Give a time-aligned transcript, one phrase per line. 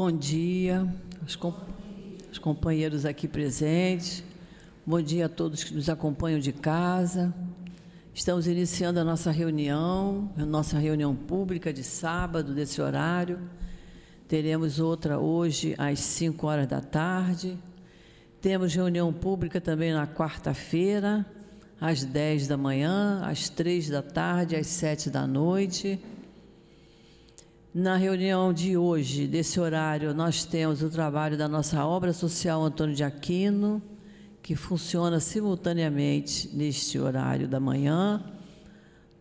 [0.00, 0.86] Bom dia,
[1.26, 1.52] os, com,
[2.30, 4.22] os companheiros aqui presentes.
[4.86, 7.34] Bom dia a todos que nos acompanham de casa.
[8.14, 13.40] Estamos iniciando a nossa reunião, a nossa reunião pública de sábado, desse horário.
[14.28, 17.58] Teremos outra hoje às 5 horas da tarde.
[18.40, 21.26] Temos reunião pública também na quarta-feira,
[21.80, 26.00] às 10 da manhã, às 3 da tarde, às 7 da noite.
[27.80, 32.92] Na reunião de hoje, desse horário, nós temos o trabalho da nossa obra social Antônio
[32.92, 33.80] de Aquino,
[34.42, 38.20] que funciona simultaneamente neste horário da manhã.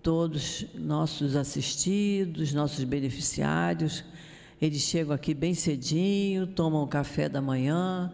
[0.01, 4.03] Todos nossos assistidos, nossos beneficiários,
[4.59, 8.11] eles chegam aqui bem cedinho, tomam o café da manhã.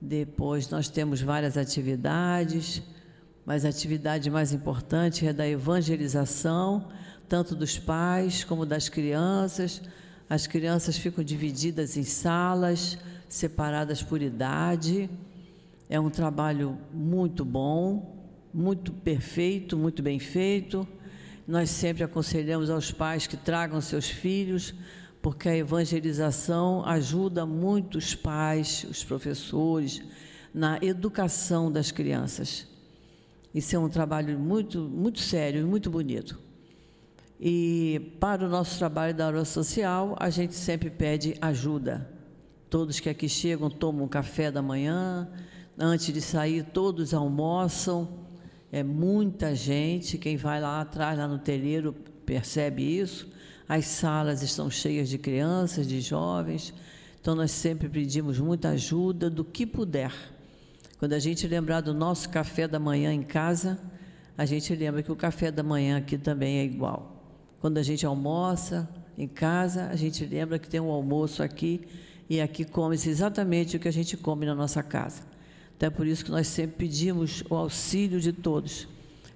[0.00, 2.84] Depois nós temos várias atividades,
[3.44, 6.86] mas a atividade mais importante é da evangelização
[7.28, 9.82] tanto dos pais como das crianças.
[10.28, 12.98] As crianças ficam divididas em salas,
[13.28, 15.08] separadas por idade.
[15.88, 18.16] É um trabalho muito bom,
[18.52, 20.86] muito perfeito, muito bem feito.
[21.46, 24.74] Nós sempre aconselhamos aos pais que tragam seus filhos,
[25.22, 30.02] porque a evangelização ajuda muito os pais, os professores,
[30.52, 32.66] na educação das crianças.
[33.54, 36.45] Isso é um trabalho muito, muito sério e muito bonito.
[37.40, 42.10] E para o nosso trabalho da hora social, a gente sempre pede ajuda.
[42.70, 45.28] Todos que aqui chegam tomam um café da manhã,
[45.78, 48.26] antes de sair, todos almoçam.
[48.72, 53.30] É muita gente, quem vai lá atrás, lá no telheiro, percebe isso.
[53.68, 56.72] As salas estão cheias de crianças, de jovens.
[57.20, 60.12] Então, nós sempre pedimos muita ajuda do que puder.
[60.98, 63.78] Quando a gente lembrar do nosso café da manhã em casa,
[64.38, 67.15] a gente lembra que o café da manhã aqui também é igual.
[67.66, 71.80] Quando a gente almoça em casa, a gente lembra que tem um almoço aqui
[72.30, 75.22] e aqui come-se exatamente o que a gente come na nossa casa.
[75.76, 78.86] Então é por isso que nós sempre pedimos o auxílio de todos,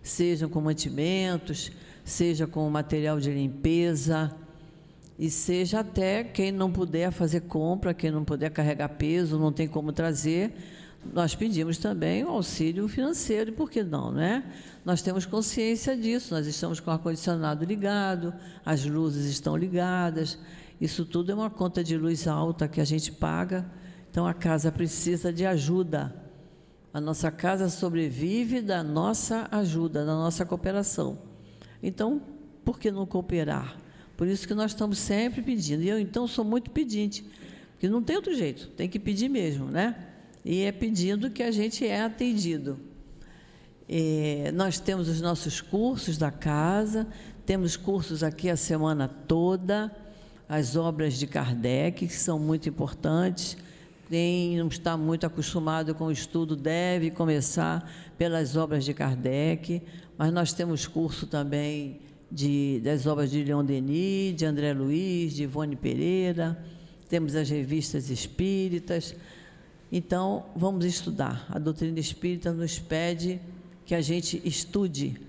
[0.01, 1.73] sejam com mantimentos,
[2.05, 4.33] seja com material de limpeza,
[5.19, 9.67] e seja até quem não puder fazer compra, quem não puder carregar peso, não tem
[9.67, 10.53] como trazer,
[11.13, 14.45] nós pedimos também o auxílio financeiro, e por que não, né?
[14.85, 18.35] Nós temos consciência disso, nós estamos com o ar-condicionado ligado,
[18.65, 20.39] as luzes estão ligadas,
[20.81, 23.71] isso tudo é uma conta de luz alta que a gente paga,
[24.11, 26.15] então a casa precisa de ajuda.
[26.93, 31.19] A nossa casa sobrevive da nossa ajuda, da nossa cooperação.
[31.83, 32.21] Então,
[32.65, 33.77] por que não cooperar?
[34.17, 35.83] Por isso que nós estamos sempre pedindo.
[35.83, 37.25] E eu, então, sou muito pedinte,
[37.73, 40.10] porque não tem outro jeito, tem que pedir mesmo, né?
[40.45, 42.79] E é pedindo que a gente é atendido.
[43.89, 47.07] É, nós temos os nossos cursos da casa,
[47.45, 49.95] temos cursos aqui a semana toda,
[50.49, 53.57] as obras de Kardec, que são muito importantes.
[54.09, 59.83] Quem não está muito acostumado com o estudo deve começar pelas obras de Kardec,
[60.17, 62.01] mas nós temos curso também
[62.31, 66.63] de, das obras de Leon Denis, de André Luiz, de Ivone Pereira,
[67.09, 69.17] temos as revistas espíritas,
[69.93, 71.47] então, vamos estudar.
[71.51, 73.41] A doutrina espírita nos pede
[73.85, 75.21] que a gente estude.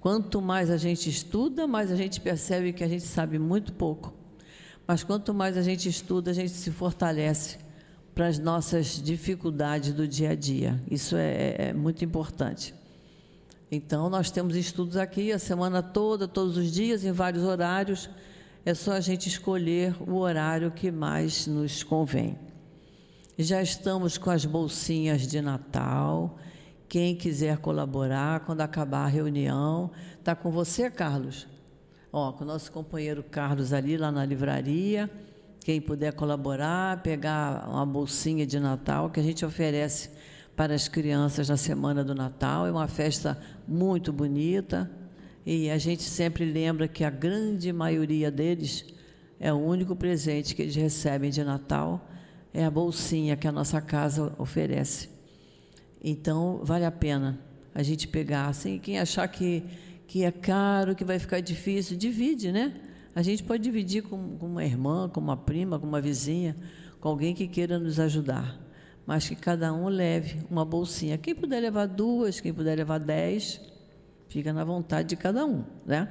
[0.00, 4.14] Quanto mais a gente estuda, mais a gente percebe que a gente sabe muito pouco.
[4.86, 7.58] Mas quanto mais a gente estuda, a gente se fortalece
[8.14, 10.80] para as nossas dificuldades do dia a dia.
[10.90, 12.74] Isso é, é, é muito importante.
[13.70, 18.08] Então, nós temos estudos aqui a semana toda, todos os dias, em vários horários.
[18.64, 22.47] É só a gente escolher o horário que mais nos convém.
[23.40, 26.36] Já estamos com as bolsinhas de Natal.
[26.88, 31.46] Quem quiser colaborar, quando acabar a reunião, está com você, Carlos?
[32.12, 35.08] Ó, com o nosso companheiro Carlos ali, lá na livraria.
[35.60, 40.10] Quem puder colaborar, pegar uma bolsinha de Natal que a gente oferece
[40.56, 42.66] para as crianças na semana do Natal.
[42.66, 44.90] É uma festa muito bonita
[45.46, 48.84] e a gente sempre lembra que a grande maioria deles
[49.38, 52.04] é o único presente que eles recebem de Natal
[52.58, 55.08] é a bolsinha que a nossa casa oferece.
[56.02, 57.38] Então, vale a pena
[57.72, 58.48] a gente pegar.
[58.48, 59.62] Assim, quem achar que,
[60.08, 62.74] que é caro, que vai ficar difícil, divide, né?
[63.14, 66.56] A gente pode dividir com, com uma irmã, com uma prima, com uma vizinha,
[67.00, 68.58] com alguém que queira nos ajudar.
[69.06, 71.16] Mas que cada um leve uma bolsinha.
[71.16, 73.60] Quem puder levar duas, quem puder levar dez,
[74.26, 76.08] fica na vontade de cada um, né?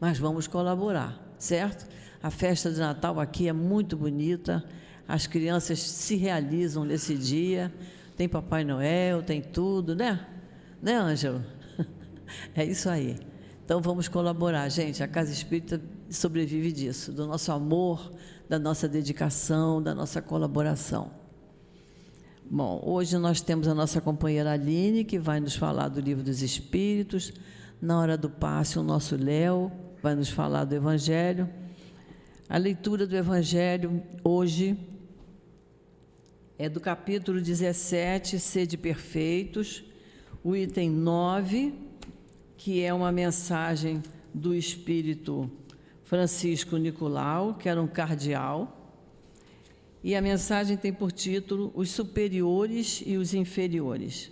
[0.00, 1.86] Mas vamos colaborar, certo?
[2.22, 4.64] A festa de Natal aqui é muito bonita
[5.06, 7.72] as crianças se realizam nesse dia.
[8.16, 10.26] Tem Papai Noel, tem tudo, né?
[10.82, 11.42] Né, Ângelo?
[12.54, 13.16] É isso aí.
[13.64, 15.02] Então vamos colaborar, gente.
[15.02, 15.80] A Casa Espírita
[16.10, 18.12] sobrevive disso, do nosso amor,
[18.48, 21.10] da nossa dedicação, da nossa colaboração.
[22.50, 26.42] Bom, hoje nós temos a nossa companheira Aline, que vai nos falar do Livro dos
[26.42, 27.32] Espíritos.
[27.80, 29.72] Na hora do passe, o nosso Léo
[30.02, 31.48] vai nos falar do Evangelho.
[32.48, 34.78] A leitura do Evangelho hoje
[36.56, 39.82] é do capítulo 17, Sede Perfeitos,
[40.42, 41.74] o item 9,
[42.56, 44.00] que é uma mensagem
[44.32, 45.50] do Espírito
[46.04, 49.02] Francisco Nicolau, que era um cardeal.
[50.02, 54.30] E a mensagem tem por título Os Superiores e os Inferiores.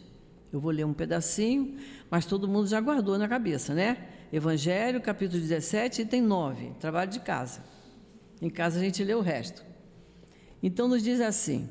[0.52, 1.76] Eu vou ler um pedacinho,
[2.08, 4.08] mas todo mundo já guardou na cabeça, né?
[4.32, 7.64] Evangelho, capítulo 17, item 9, trabalho de casa.
[8.40, 9.64] Em casa a gente lê o resto.
[10.62, 11.68] Então nos diz assim: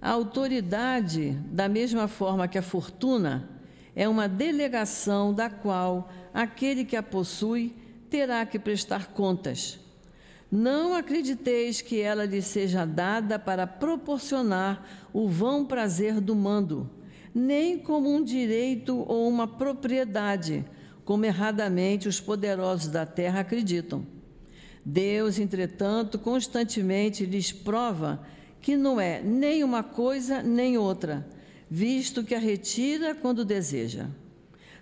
[0.00, 3.48] a autoridade, da mesma forma que a fortuna,
[3.94, 7.74] é uma delegação da qual aquele que a possui
[8.08, 9.78] terá que prestar contas.
[10.50, 16.90] Não acrediteis que ela lhe seja dada para proporcionar o vão prazer do mando,
[17.34, 20.64] nem como um direito ou uma propriedade,
[21.04, 24.04] como erradamente os poderosos da terra acreditam.
[24.84, 28.20] Deus, entretanto, constantemente lhes prova
[28.60, 31.26] que não é nem uma coisa nem outra,
[31.70, 34.06] visto que a retira quando deseja.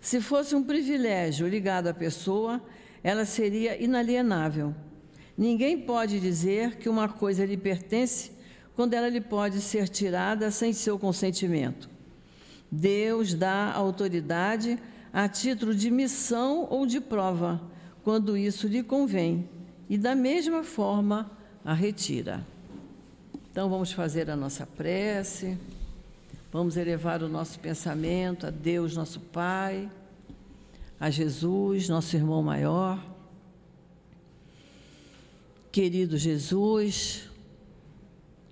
[0.01, 2.63] Se fosse um privilégio ligado à pessoa,
[3.03, 4.75] ela seria inalienável.
[5.37, 8.33] Ninguém pode dizer que uma coisa lhe pertence
[8.75, 11.89] quando ela lhe pode ser tirada sem seu consentimento.
[12.71, 14.79] Deus dá autoridade
[15.13, 17.61] a título de missão ou de prova,
[18.05, 19.49] quando isso lhe convém,
[19.89, 21.31] e da mesma forma
[21.65, 22.47] a retira.
[23.59, 25.59] Então vamos fazer a nossa prece,
[26.53, 29.91] vamos elevar o nosso pensamento a Deus, nosso Pai,
[31.01, 33.05] a Jesus, nosso irmão maior.
[35.73, 37.29] Querido Jesus,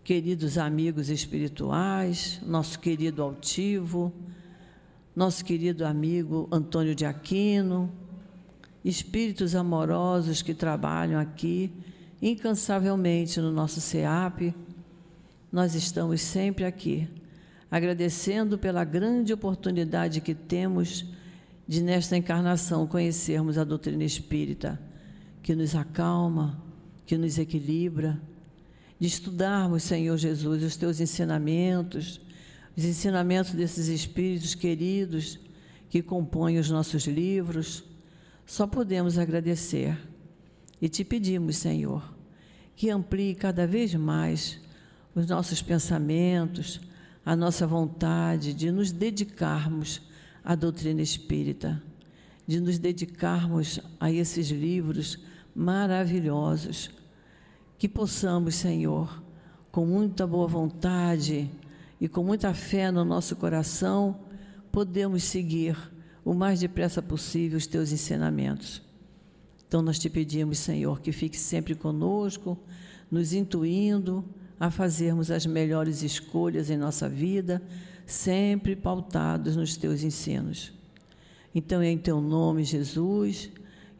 [0.03, 4.13] queridos amigos espirituais, nosso querido altivo,
[5.15, 7.93] nosso querido amigo Antônio de Aquino,
[8.85, 11.71] espíritos amorosos que trabalham aqui
[12.21, 14.66] incansavelmente no nosso SEAP
[15.57, 17.09] nós estamos sempre aqui,
[17.71, 21.07] agradecendo pela grande oportunidade que temos
[21.67, 24.79] de, nesta encarnação, conhecermos a doutrina espírita,
[25.43, 26.63] que nos acalma,
[27.07, 28.21] que nos equilibra,
[29.01, 32.21] de estudarmos, Senhor Jesus, os teus ensinamentos,
[32.77, 35.39] os ensinamentos desses espíritos queridos
[35.89, 37.83] que compõem os nossos livros.
[38.45, 39.97] Só podemos agradecer
[40.83, 42.15] e te pedimos, Senhor,
[42.77, 44.66] que amplie cada vez mais
[45.17, 46.79] os nossos pensamentos,
[47.25, 50.03] a nossa vontade de nos dedicarmos
[50.45, 51.83] à doutrina espírita,
[52.47, 55.19] de nos dedicarmos a esses livros
[55.55, 56.91] maravilhosos,
[57.79, 59.23] que possamos, Senhor,
[59.73, 61.51] com muita boa vontade
[61.99, 64.21] e com muita fé no nosso coração,
[64.71, 65.77] podemos seguir
[66.23, 68.83] o mais depressa possível os teus ensinamentos.
[69.67, 72.59] Então nós te pedimos, Senhor, que fique sempre conosco,
[73.11, 74.23] nos intuindo,
[74.59, 77.63] a fazermos as melhores escolhas em nossa vida,
[78.07, 80.73] sempre pautados nos teus ensinos.
[81.55, 83.51] Então, é em teu nome, Jesus,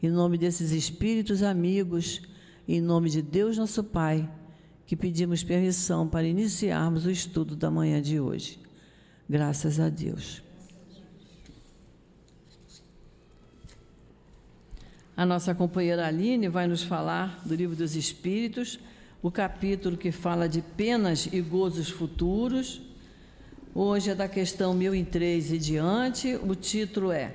[0.01, 2.21] em nome desses espíritos amigos,
[2.67, 4.29] em nome de Deus nosso Pai,
[4.85, 8.59] que pedimos permissão para iniciarmos o estudo da manhã de hoje.
[9.29, 10.41] Graças a Deus.
[15.15, 18.79] A nossa companheira Aline vai nos falar do Livro dos Espíritos
[19.21, 22.81] o capítulo que fala de penas e gozos futuros.
[23.73, 26.35] Hoje é da questão 1003 e diante.
[26.35, 27.33] O título é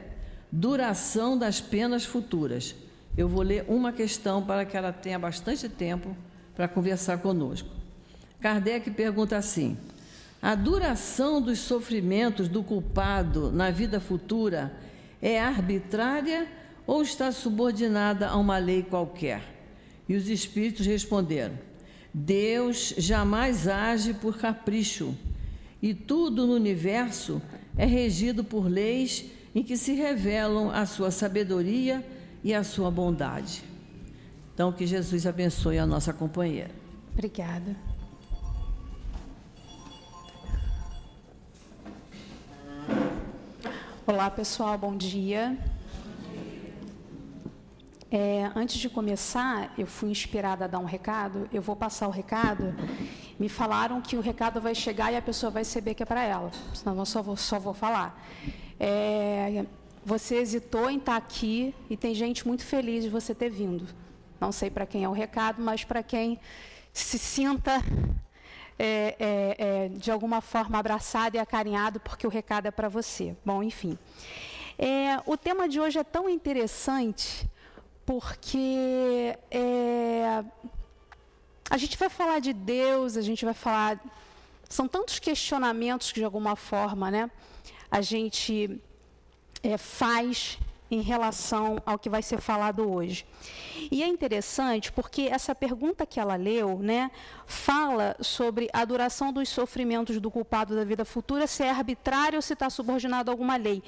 [0.50, 2.74] Duração das penas futuras.
[3.16, 6.16] Eu vou ler uma questão para que ela tenha bastante tempo
[6.54, 7.68] para conversar conosco.
[8.40, 9.76] Kardec pergunta assim:
[10.40, 14.72] A duração dos sofrimentos do culpado na vida futura
[15.20, 16.46] é arbitrária
[16.86, 19.42] ou está subordinada a uma lei qualquer?
[20.08, 21.71] E os espíritos responderam:
[22.14, 25.16] Deus jamais age por capricho
[25.80, 27.40] e tudo no universo
[27.76, 32.06] é regido por leis em que se revelam a sua sabedoria
[32.44, 33.64] e a sua bondade.
[34.54, 36.70] Então, que Jesus abençoe a nossa companheira.
[37.12, 37.76] Obrigada.
[44.06, 45.56] Olá, pessoal, bom dia.
[48.14, 51.48] É, antes de começar, eu fui inspirada a dar um recado.
[51.50, 52.74] Eu vou passar o recado.
[53.40, 56.22] Me falaram que o recado vai chegar e a pessoa vai saber que é para
[56.22, 56.50] ela.
[56.74, 58.22] Senão eu só vou, só vou falar.
[58.78, 59.64] É,
[60.04, 63.86] você hesitou em estar aqui e tem gente muito feliz de você ter vindo.
[64.38, 66.38] Não sei para quem é o recado, mas para quem
[66.92, 67.82] se sinta
[68.78, 73.34] é, é, é, de alguma forma abraçado e acarinhado, porque o recado é para você.
[73.42, 73.96] Bom, enfim.
[74.78, 77.50] É, o tema de hoje é tão interessante
[78.12, 80.44] porque é,
[81.70, 83.98] a gente vai falar de Deus, a gente vai falar.
[84.68, 87.30] São tantos questionamentos que, de alguma forma, né,
[87.90, 88.78] a gente
[89.62, 90.58] é, faz
[90.92, 93.24] em relação ao que vai ser falado hoje.
[93.90, 97.10] E é interessante porque essa pergunta que ela leu, né,
[97.46, 102.42] fala sobre a duração dos sofrimentos do culpado da vida futura, se é arbitrário ou
[102.42, 103.82] se está subordinado a alguma lei.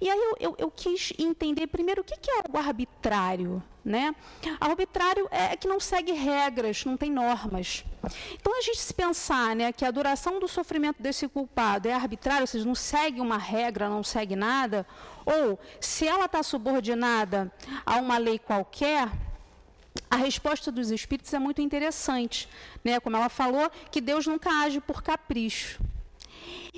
[0.00, 3.60] E aí eu, eu, eu quis entender primeiro o que, que é o arbitrário.
[3.84, 4.14] Né?
[4.58, 7.84] Arbitrário é que não segue regras, não tem normas.
[8.32, 12.42] Então, a gente se pensar né, que a duração do sofrimento desse culpado é arbitrário,
[12.42, 14.86] ou seja, não segue uma regra, não segue nada,
[15.26, 17.52] ou se ela está subordinada
[17.84, 19.10] a uma lei qualquer,
[20.10, 22.48] a resposta dos espíritos é muito interessante.
[22.82, 22.98] Né?
[23.00, 25.80] Como ela falou, que Deus nunca age por capricho.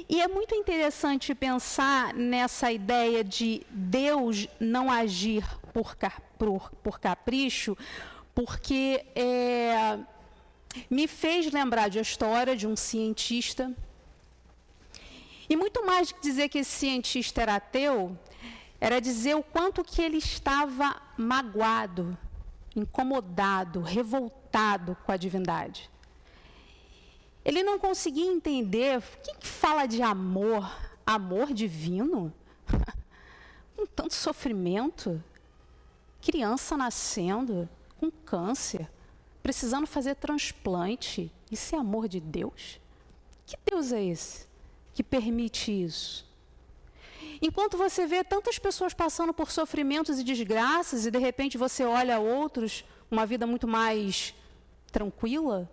[0.08, 5.44] E é muito interessante pensar nessa ideia de Deus não agir
[5.76, 5.94] por,
[6.38, 7.76] por, por capricho,
[8.34, 9.98] porque é,
[10.88, 13.70] me fez lembrar de a história de um cientista.
[15.50, 18.18] E muito mais do que dizer que esse cientista era ateu,
[18.80, 22.16] era dizer o quanto que ele estava magoado,
[22.74, 25.90] incomodado, revoltado com a divindade.
[27.44, 32.32] Ele não conseguia entender o que fala de amor, amor divino,
[33.76, 35.22] com tanto sofrimento,
[36.26, 37.68] criança nascendo
[38.00, 38.90] com câncer,
[39.44, 41.32] precisando fazer transplante.
[41.52, 42.80] Isso é amor de Deus?
[43.46, 44.44] Que Deus é esse
[44.92, 46.26] que permite isso?
[47.40, 52.18] Enquanto você vê tantas pessoas passando por sofrimentos e desgraças e de repente você olha
[52.18, 54.34] outros, uma vida muito mais
[54.90, 55.70] tranquila,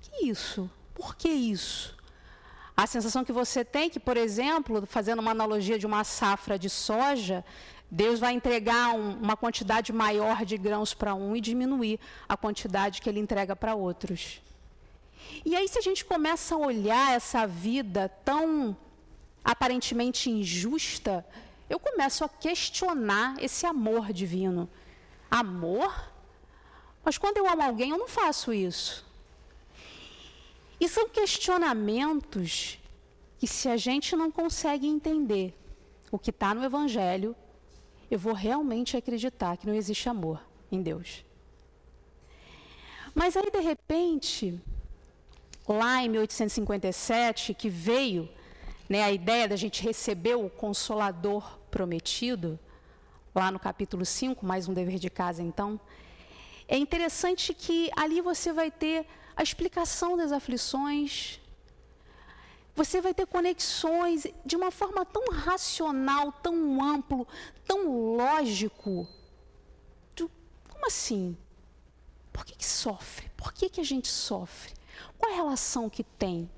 [0.00, 0.68] que isso?
[0.92, 1.96] Por que isso?
[2.76, 6.68] A sensação que você tem que, por exemplo, fazendo uma analogia de uma safra de
[6.68, 7.44] soja,
[7.90, 13.00] Deus vai entregar um, uma quantidade maior de grãos para um e diminuir a quantidade
[13.00, 14.42] que ele entrega para outros.
[15.44, 18.76] E aí, se a gente começa a olhar essa vida tão
[19.42, 21.24] aparentemente injusta,
[21.68, 24.68] eu começo a questionar esse amor divino.
[25.30, 26.12] Amor?
[27.04, 29.06] Mas quando eu amo alguém, eu não faço isso.
[30.80, 32.78] E são questionamentos
[33.38, 35.54] que, se a gente não consegue entender
[36.10, 37.34] o que está no Evangelho,
[38.10, 41.24] eu vou realmente acreditar que não existe amor em Deus.
[43.14, 44.60] Mas aí, de repente,
[45.68, 48.28] lá em 1857, que veio
[48.88, 52.58] né, a ideia da gente receber o consolador prometido,
[53.34, 55.78] lá no capítulo 5, mais um dever de casa então,
[56.66, 61.40] é interessante que ali você vai ter a explicação das aflições,
[62.78, 67.26] você vai ter conexões de uma forma tão racional, tão amplo,
[67.66, 69.08] tão lógico.
[70.70, 71.36] como assim?
[72.32, 73.28] Por que, que sofre?
[73.36, 74.72] Por que, que a gente sofre?
[75.18, 76.48] Qual a relação que tem?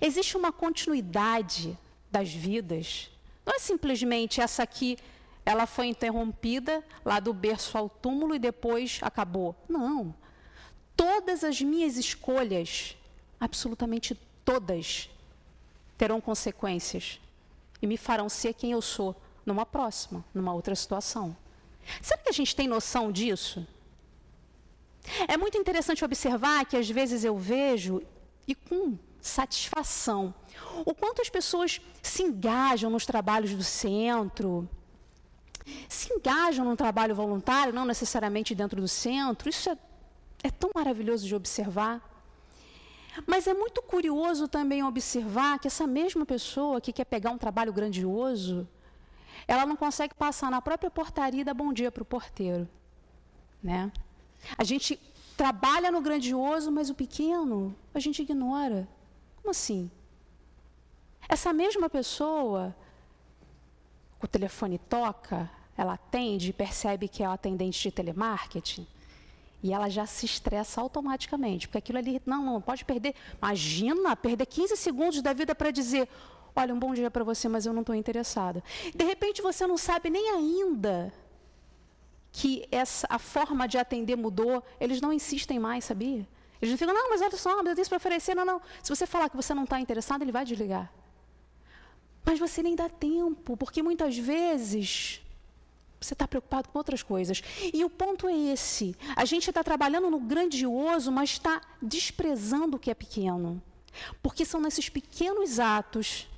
[0.00, 1.78] Existe uma continuidade
[2.10, 3.10] das vidas.
[3.44, 4.96] Não é simplesmente essa aqui,
[5.44, 9.54] ela foi interrompida lá do berço ao túmulo e depois acabou.
[9.68, 10.14] Não.
[10.96, 12.96] Todas as minhas escolhas,
[13.38, 15.10] absolutamente todas,
[15.96, 17.20] terão consequências
[17.80, 21.36] e me farão ser quem eu sou numa próxima, numa outra situação.
[22.00, 23.66] Será que a gente tem noção disso?
[25.26, 28.02] É muito interessante observar que às vezes eu vejo,
[28.46, 30.34] e com satisfação.
[30.84, 34.68] O quanto as pessoas se engajam nos trabalhos do centro,
[35.88, 39.78] se engajam num trabalho voluntário, não necessariamente dentro do centro, isso é,
[40.42, 42.11] é tão maravilhoso de observar.
[43.26, 47.72] Mas é muito curioso também observar que essa mesma pessoa que quer pegar um trabalho
[47.72, 48.66] grandioso,
[49.46, 52.68] ela não consegue passar na própria portaria e dar bom dia para o porteiro.
[53.62, 53.92] Né?
[54.56, 54.98] A gente
[55.36, 58.88] trabalha no grandioso, mas o pequeno a gente ignora.
[59.36, 59.90] Como assim?
[61.28, 62.74] Essa mesma pessoa,
[64.22, 68.86] o telefone toca, ela atende e percebe que é o atendente de telemarketing,
[69.62, 74.46] e ela já se estressa automaticamente, porque aquilo ali, não, não, pode perder, imagina, perder
[74.46, 76.08] 15 segundos da vida para dizer,
[76.54, 78.62] olha, um bom dia para você, mas eu não estou interessada.
[78.94, 81.12] De repente você não sabe nem ainda
[82.32, 86.26] que essa, a forma de atender mudou, eles não insistem mais, sabia?
[86.60, 88.34] Eles não ficam, não, mas olha só, eu tenho isso para oferecer.
[88.34, 88.62] Não, não.
[88.82, 90.92] Se você falar que você não está interessado, ele vai desligar.
[92.24, 95.20] Mas você nem dá tempo, porque muitas vezes
[96.02, 97.42] Você está preocupado com outras coisas.
[97.72, 102.80] E o ponto é esse: a gente está trabalhando no grandioso, mas está desprezando o
[102.80, 103.62] que é pequeno.
[104.22, 106.28] Porque são nesses pequenos atos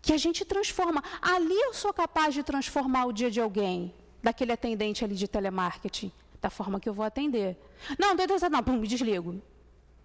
[0.00, 1.02] que a gente transforma.
[1.20, 6.12] Ali eu sou capaz de transformar o dia de alguém, daquele atendente ali de telemarketing,
[6.40, 7.56] da forma que eu vou atender.
[7.98, 9.40] Não, Deus, não, pum, me desligo.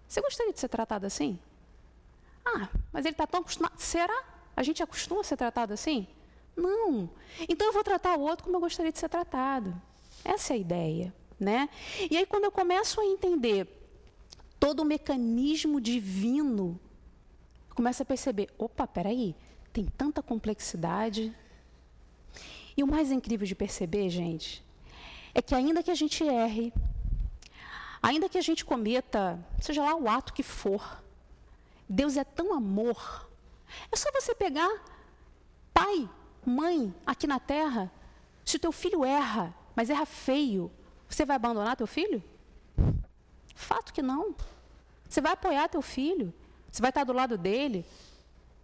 [0.08, 1.38] Você gostaria de ser tratado assim?
[2.44, 3.78] Ah, mas ele está tão acostumado.
[3.78, 4.24] Será?
[4.56, 6.08] A gente acostuma a ser tratado assim?
[6.56, 7.08] Não.
[7.48, 9.80] Então eu vou tratar o outro como eu gostaria de ser tratado.
[10.24, 11.68] Essa é a ideia, né?
[12.10, 13.66] E aí quando eu começo a entender
[14.58, 16.78] todo o mecanismo divino,
[17.70, 19.34] eu começo a perceber, opa, peraí,
[19.72, 21.34] tem tanta complexidade.
[22.76, 24.62] E o mais incrível de perceber, gente,
[25.34, 26.72] é que ainda que a gente erre,
[28.02, 31.02] ainda que a gente cometa, seja lá o ato que for,
[31.88, 33.28] Deus é tão amor.
[33.90, 34.70] É só você pegar
[35.72, 36.08] pai,
[36.44, 37.90] mãe aqui na terra.
[38.44, 40.70] Se o teu filho erra, mas erra feio,
[41.08, 42.22] você vai abandonar teu filho?
[43.54, 44.34] Fato que não.
[45.08, 46.32] Você vai apoiar teu filho.
[46.70, 47.84] Você vai estar do lado dele.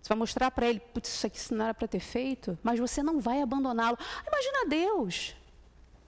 [0.00, 3.02] Você vai mostrar para ele, putz, isso aqui não era para ter feito, mas você
[3.02, 3.98] não vai abandoná-lo.
[4.24, 5.34] Imagina Deus.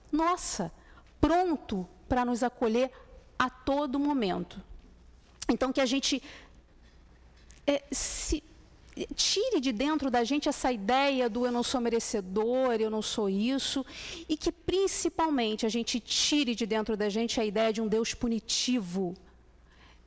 [0.09, 0.71] Nossa,
[1.19, 2.91] pronto para nos acolher
[3.37, 4.63] a todo momento.
[5.49, 6.23] Então que a gente
[7.67, 8.41] é, se,
[9.15, 13.29] tire de dentro da gente essa ideia do eu não sou merecedor, eu não sou
[13.29, 13.85] isso,
[14.27, 18.13] e que principalmente a gente tire de dentro da gente a ideia de um Deus
[18.13, 19.15] punitivo.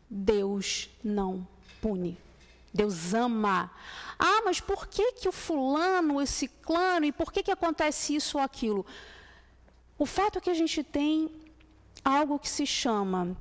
[0.08, 1.46] Deus não
[1.80, 2.18] pune.
[2.72, 3.70] Deus ama.
[4.18, 8.38] Ah, mas por que que o fulano, esse ciclano, e por que que acontece isso
[8.38, 8.87] ou aquilo?
[9.99, 11.30] O fato é que a gente tem
[12.04, 13.37] algo que se chama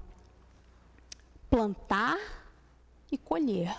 [1.49, 2.17] plantar
[3.11, 3.75] e colher.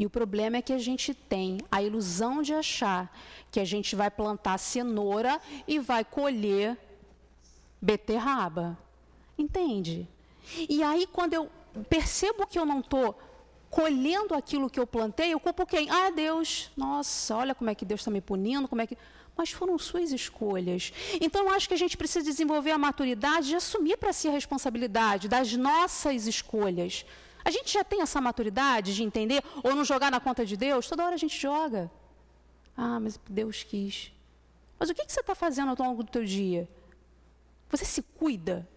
[0.00, 3.14] E o problema é que a gente tem a ilusão de achar
[3.50, 5.38] que a gente vai plantar cenoura
[5.68, 6.78] e vai colher
[7.82, 8.78] beterraba.
[9.36, 10.08] Entende?
[10.66, 11.50] E aí, quando eu
[11.90, 13.20] percebo que eu não estou
[13.68, 15.90] colhendo aquilo que eu plantei, eu culpo quem?
[15.90, 16.70] Ah, Deus.
[16.74, 18.96] Nossa, olha como é que Deus está me punindo, como é que.
[19.36, 20.94] Mas foram suas escolhas.
[21.20, 25.28] Então, acho que a gente precisa desenvolver a maturidade de assumir para si a responsabilidade
[25.28, 27.04] das nossas escolhas.
[27.44, 30.88] A gente já tem essa maturidade de entender ou não jogar na conta de Deus?
[30.88, 31.90] Toda hora a gente joga.
[32.76, 34.12] Ah, mas Deus quis.
[34.78, 36.68] Mas o que, você está fazendo ao longo do teu dia?
[37.70, 38.68] Você se cuida?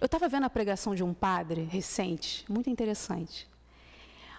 [0.00, 3.48] Eu estava vendo a pregação de um padre recente, muito interessante.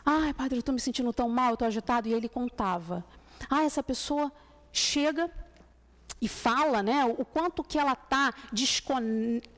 [0.05, 2.07] Ai, padre, eu estou me sentindo tão mal, estou agitado.
[2.07, 3.03] E ele contava.
[3.49, 4.31] Ah, essa pessoa
[4.71, 5.31] chega
[6.21, 9.52] e fala, né, o quanto que ela está desconectada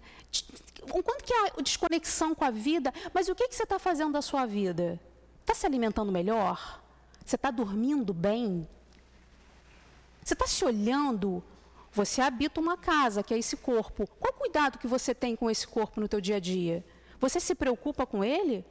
[0.92, 4.14] o quanto que há desconexão com a vida, mas o que, que você está fazendo
[4.14, 5.00] da sua vida?
[5.42, 6.82] Está se alimentando melhor?
[7.26, 8.68] Você está dormindo bem?
[10.24, 11.44] Você está se olhando?
[11.92, 14.08] Você habita uma casa, que é esse corpo.
[14.20, 16.84] Qual o cuidado que você tem com esse corpo no teu dia a dia?
[17.20, 18.66] Você se preocupa com ele?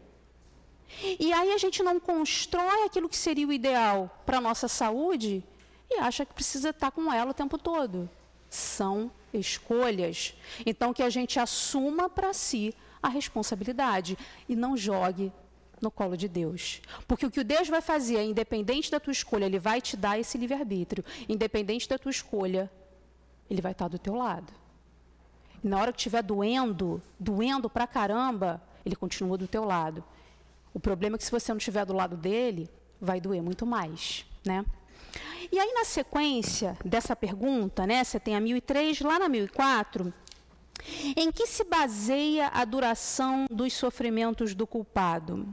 [1.19, 5.43] E aí a gente não constrói aquilo que seria o ideal para a nossa saúde
[5.91, 8.09] e acha que precisa estar com ela o tempo todo.
[8.55, 10.35] São escolhas.
[10.65, 14.17] Então, que a gente assuma para si a responsabilidade
[14.49, 15.33] e não jogue
[15.83, 16.81] no colo de Deus.
[17.09, 20.39] Porque o que Deus vai fazer, independente da tua escolha, Ele vai te dar esse
[20.39, 21.05] livre-arbítrio.
[21.29, 22.71] Independente da tua escolha,
[23.51, 24.53] Ele vai estar do teu lado.
[25.63, 30.05] E na hora que estiver doendo, doendo pra caramba, Ele continua do teu lado.
[30.73, 34.25] O problema é que se você não estiver do lado dele, vai doer muito mais,
[34.47, 34.65] né?
[35.51, 40.13] E aí, na sequência dessa pergunta, né, você tem a 1003, lá na 1004,
[41.17, 45.47] em que se baseia a duração dos sofrimentos do culpado?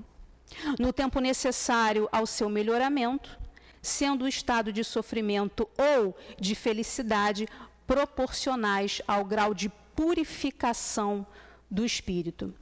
[0.77, 3.39] No tempo necessário ao seu melhoramento,
[3.81, 7.47] sendo o estado de sofrimento ou de felicidade
[7.87, 11.25] proporcionais ao grau de purificação
[11.69, 12.53] do espírito.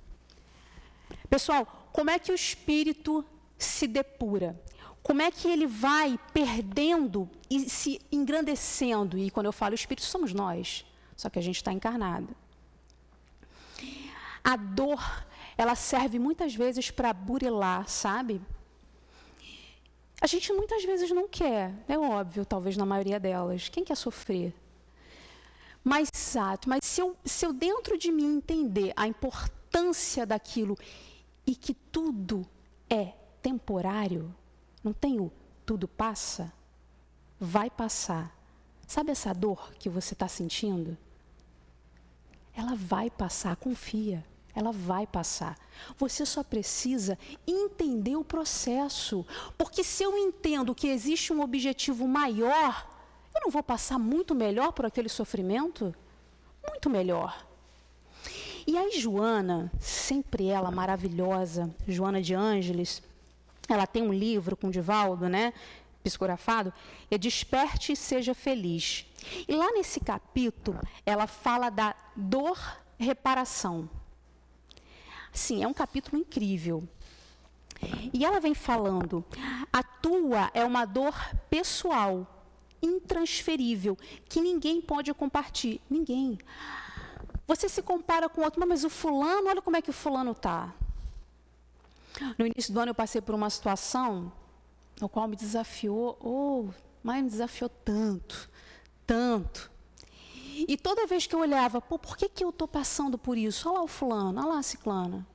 [1.30, 3.26] Pessoal, como é que o espírito
[3.58, 4.60] se depura?
[5.10, 9.18] Como é que ele vai perdendo e se engrandecendo.
[9.18, 10.86] E quando eu falo espírito, somos nós,
[11.18, 12.30] só que a gente está encarnado.
[14.44, 15.02] A dor,
[15.58, 18.40] ela serve muitas vezes para burilar, sabe?
[20.22, 23.68] A gente muitas vezes não quer, é óbvio, talvez na maioria delas.
[23.68, 24.54] Quem quer sofrer?
[25.84, 30.78] Mas, exato, mas se eu, se eu dentro de mim entender a importância daquilo
[31.48, 32.48] e que tudo
[32.88, 34.36] é temporário,
[34.84, 35.32] não tem o
[35.66, 36.52] tudo passa?
[37.40, 38.36] Vai passar.
[38.88, 40.98] Sabe essa dor que você está sentindo?
[42.56, 44.26] Ela vai passar, confia.
[44.56, 45.58] Ela vai passar.
[45.98, 49.26] Você só precisa entender o processo.
[49.58, 52.90] Porque se eu entendo que existe um objetivo maior,
[53.36, 55.94] eu não vou passar muito melhor por aquele sofrimento?
[56.68, 57.46] Muito melhor.
[58.66, 63.02] E aí, Joana, sempre ela maravilhosa, Joana de Ângeles,
[63.74, 65.54] ela tem um livro com Divaldo, né?
[66.04, 66.74] Psicografado,
[67.12, 69.06] é Desperte e Seja Feliz.
[69.48, 72.58] E lá nesse capítulo, ela fala da dor
[72.98, 73.90] reparação.
[75.32, 76.88] Sim, é um capítulo incrível.
[78.14, 79.24] E ela vem falando:
[79.72, 81.16] a tua é uma dor
[81.50, 82.46] pessoal,
[82.82, 85.80] intransferível, que ninguém pode compartilhar.
[85.90, 86.38] Ninguém.
[87.48, 90.74] Você se compara com outro, mas o fulano, olha como é que o fulano está.
[92.38, 94.32] No início do ano eu passei por uma situação
[95.00, 96.68] no qual me desafiou, oh,
[97.02, 98.50] mas me desafiou tanto,
[99.06, 99.72] tanto.
[100.68, 103.70] E toda vez que eu olhava, pô, por que, que eu estou passando por isso?
[103.70, 105.26] Olha lá o fulano, olha lá a ciclana.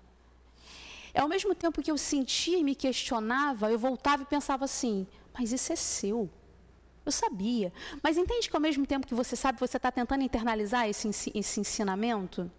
[1.15, 5.07] É ao mesmo tempo que eu sentia e me questionava, eu voltava e pensava assim,
[5.33, 6.29] mas isso é seu.
[7.07, 7.73] Eu sabia.
[8.03, 11.61] Mas entende que ao mesmo tempo que você sabe, você está tentando internalizar esse, esse
[11.61, 12.51] ensinamento?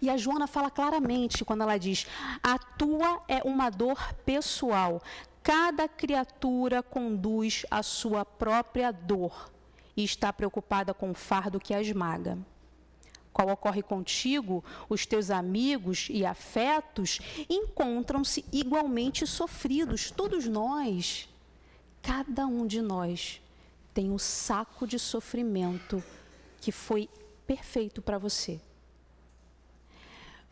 [0.00, 2.06] E a Joana fala claramente quando ela diz:
[2.42, 5.02] a tua é uma dor pessoal.
[5.42, 9.52] Cada criatura conduz a sua própria dor
[9.96, 12.38] e está preocupada com o fardo que a esmaga.
[13.32, 17.18] Qual ocorre contigo, os teus amigos e afetos
[17.50, 21.28] encontram-se igualmente sofridos, todos nós.
[22.00, 23.42] Cada um de nós
[23.92, 26.02] tem um saco de sofrimento
[26.60, 27.08] que foi
[27.46, 28.60] perfeito para você.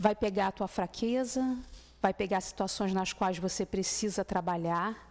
[0.02, 1.56] Vai pegar a tua fraqueza,
[2.00, 5.08] vai pegar situações nas quais você precisa trabalhar.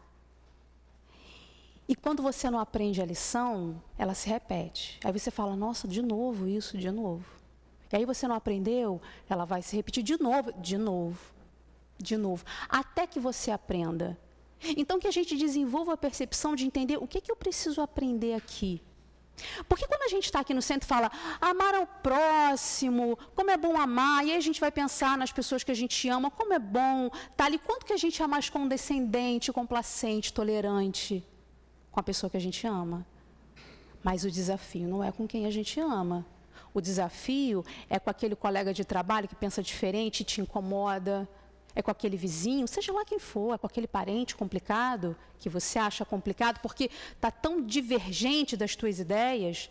[1.87, 4.99] E quando você não aprende a lição, ela se repete.
[5.01, 7.23] Aí você fala: "Nossa, de novo isso, de novo".
[7.89, 11.21] E aí você não aprendeu, ela vai se repetir de novo, de novo,
[11.97, 14.19] de novo, até que você aprenda.
[14.75, 18.33] Então, que a gente desenvolva a percepção de entender o que, que eu preciso aprender
[18.33, 18.81] aqui.
[19.67, 23.57] Porque quando a gente está aqui no centro e fala amar ao próximo, como é
[23.57, 26.53] bom amar, e aí a gente vai pensar nas pessoas que a gente ama, como
[26.53, 31.23] é bom, tá ali, quanto que a gente é mais condescendente, complacente, tolerante
[31.91, 33.05] com a pessoa que a gente ama.
[34.03, 36.25] Mas o desafio não é com quem a gente ama.
[36.73, 41.27] O desafio é com aquele colega de trabalho que pensa diferente te incomoda,
[41.75, 45.79] é com aquele vizinho, seja lá quem for, é com aquele parente complicado que você
[45.79, 49.69] acha complicado porque está tão divergente das tuas ideias.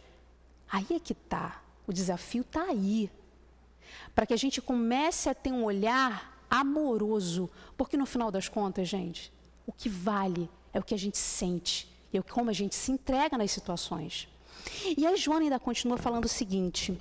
[0.71, 1.63] Aí é que está.
[1.87, 3.11] O desafio está aí.
[4.15, 7.51] Para que a gente comece a ter um olhar amoroso.
[7.77, 9.33] Porque no final das contas, gente,
[9.67, 12.91] o que vale é o que a gente sente e é como a gente se
[12.91, 14.29] entrega nas situações.
[14.97, 16.99] E a Joana ainda continua falando o seguinte: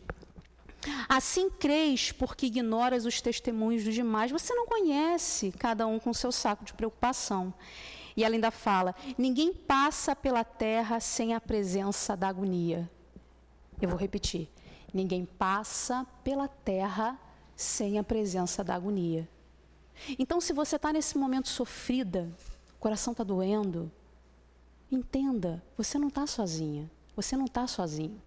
[1.07, 4.31] Assim crês porque ignoras os testemunhos dos demais.
[4.31, 7.53] Você não conhece cada um com seu saco de preocupação.
[8.15, 12.89] E ela ainda fala: ninguém passa pela terra sem a presença da agonia.
[13.81, 14.49] Eu vou repetir:
[14.93, 17.19] ninguém passa pela terra
[17.55, 19.27] sem a presença da agonia.
[20.17, 22.29] Então, se você está nesse momento sofrida,
[22.73, 23.91] o coração está doendo,
[24.91, 28.21] entenda: você não está sozinha, você não está sozinho.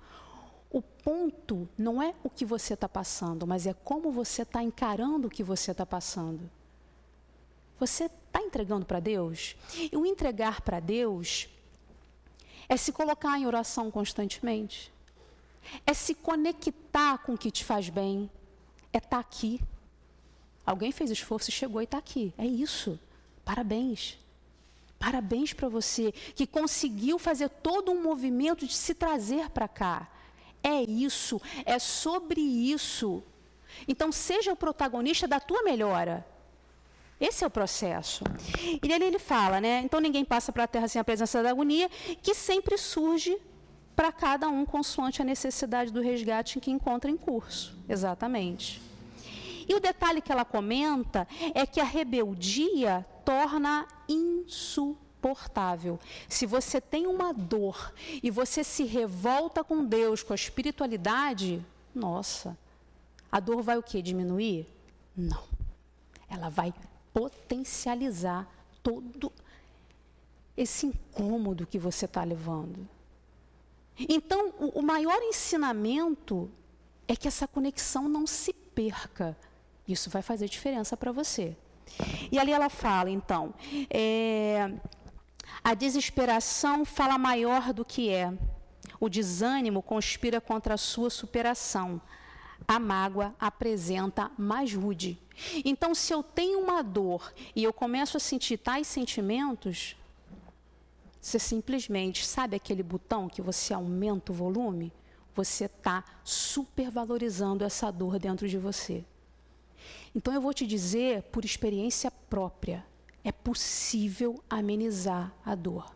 [0.72, 5.28] O ponto não é o que você está passando, mas é como você está encarando
[5.28, 6.50] o que você está passando.
[7.78, 9.54] Você está entregando para Deus?
[9.92, 11.46] E o entregar para Deus
[12.70, 14.90] é se colocar em oração constantemente,
[15.87, 18.30] é se conectar com o que te faz bem,
[18.94, 19.61] é estar tá aqui.
[20.64, 22.32] Alguém fez esforço e chegou e está aqui.
[22.38, 22.98] É isso.
[23.44, 24.18] Parabéns.
[24.98, 30.08] Parabéns para você que conseguiu fazer todo um movimento de se trazer para cá.
[30.62, 33.22] É isso, é sobre isso.
[33.88, 36.27] Então, seja o protagonista da tua melhora.
[37.22, 38.25] Esse é o processo.
[38.83, 39.81] E ali ele fala, né?
[39.85, 41.88] Então ninguém passa para a terra sem a presença da agonia,
[42.20, 43.40] que sempre surge
[43.94, 47.79] para cada um consoante a necessidade do resgate que encontra em curso.
[47.88, 48.83] Exatamente.
[49.68, 55.98] E o detalhe que ela comenta é que a rebeldia torna insuportável insuportável.
[56.28, 62.58] Se você tem uma dor e você se revolta com Deus, com a espiritualidade, nossa,
[63.30, 64.02] a dor vai o quê?
[64.02, 64.66] Diminuir?
[65.16, 65.44] Não.
[66.28, 66.74] Ela vai
[67.14, 68.48] potencializar
[68.82, 69.32] todo
[70.56, 72.88] esse incômodo que você está levando.
[74.08, 76.50] Então, o, o maior ensinamento
[77.06, 79.37] é que essa conexão não se perca.
[79.87, 81.56] Isso vai fazer diferença para você.
[82.30, 83.52] E ali ela fala, então,
[83.90, 84.72] é,
[85.64, 88.33] a desesperação fala maior do que é.
[89.01, 92.01] O desânimo conspira contra a sua superação.
[92.66, 95.18] A mágoa apresenta mais rude.
[95.64, 99.96] Então, se eu tenho uma dor e eu começo a sentir tais sentimentos,
[101.22, 104.92] Você simplesmente, sabe aquele botão que você aumenta o volume?
[105.37, 109.05] Você está supervalorizando essa dor dentro de você.
[110.12, 112.85] Então eu vou te dizer, por experiência própria,
[113.24, 115.94] é possível amenizar a dor.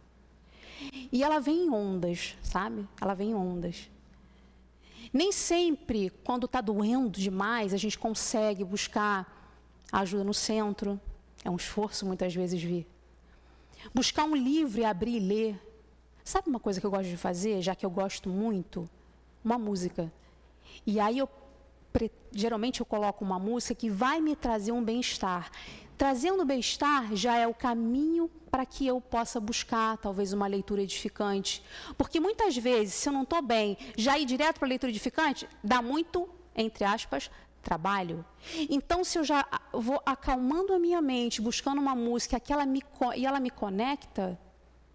[1.10, 2.86] E ela vem em ondas, sabe?
[3.00, 3.90] Ela vem em ondas.
[5.12, 9.26] Nem sempre, quando está doendo demais, a gente consegue buscar
[9.92, 11.00] ajuda no centro.
[11.44, 12.86] É um esforço muitas vezes vir.
[13.94, 15.62] Buscar um livro e abrir e ler.
[16.24, 18.88] Sabe uma coisa que eu gosto de fazer, já que eu gosto muito?
[19.44, 20.12] Uma música.
[20.84, 21.28] E aí eu
[22.32, 25.50] geralmente eu coloco uma música que vai me trazer um bem-estar.
[25.96, 31.62] Trazendo bem-estar já é o caminho para que eu possa buscar talvez uma leitura edificante.
[31.96, 35.48] Porque muitas vezes, se eu não estou bem, já ir direto para a leitura edificante
[35.64, 37.30] dá muito, entre aspas,
[37.62, 38.24] trabalho.
[38.68, 42.82] Então, se eu já vou acalmando a minha mente, buscando uma música que ela me,
[43.16, 44.38] e ela me conecta,